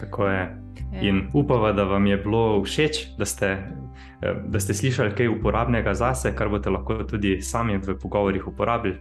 Tako 0.00 0.26
je. 0.26 0.56
Eh, 0.92 1.06
In 1.06 1.28
upava, 1.32 1.72
da 1.72 1.84
vam 1.84 2.06
je 2.06 2.16
bilo 2.16 2.62
všeč, 2.62 3.16
da 3.18 3.24
ste, 3.24 3.46
eh, 3.46 4.34
da 4.46 4.60
ste 4.60 4.74
slišali 4.74 5.14
kaj 5.14 5.28
uporabnega 5.28 5.94
zase, 5.94 6.34
kar 6.36 6.48
boste 6.48 6.70
lahko 6.70 7.04
tudi 7.04 7.40
sami 7.42 7.78
v 7.78 7.98
pogovorih 8.02 8.48
uporabili. 8.48 9.00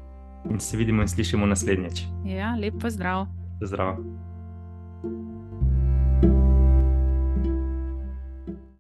In 0.50 0.60
se 0.60 0.78
vidimo 0.78 1.02
in 1.02 1.08
slišimo 1.08 1.46
naslednjič. 1.46 2.04
Ja, 2.26 2.56
lep 2.56 2.74
pozdrav. 2.82 3.26
Zdrav. 3.62 3.98